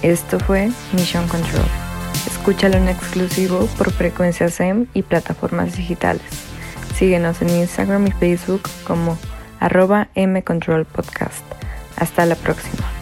Esto 0.02 0.38
fue 0.38 0.70
Mission 0.92 1.26
Control. 1.26 1.89
Escúchalo 2.40 2.78
en 2.78 2.88
exclusivo 2.88 3.66
por 3.76 3.92
frecuencia 3.92 4.48
SEM 4.48 4.86
y 4.94 5.02
plataformas 5.02 5.76
digitales. 5.76 6.22
Síguenos 6.96 7.42
en 7.42 7.50
Instagram 7.50 8.06
y 8.06 8.12
Facebook 8.12 8.62
como 8.86 9.18
arroba 9.60 10.08
mcontrolpodcast. 10.16 11.44
Hasta 11.98 12.24
la 12.24 12.36
próxima. 12.36 12.99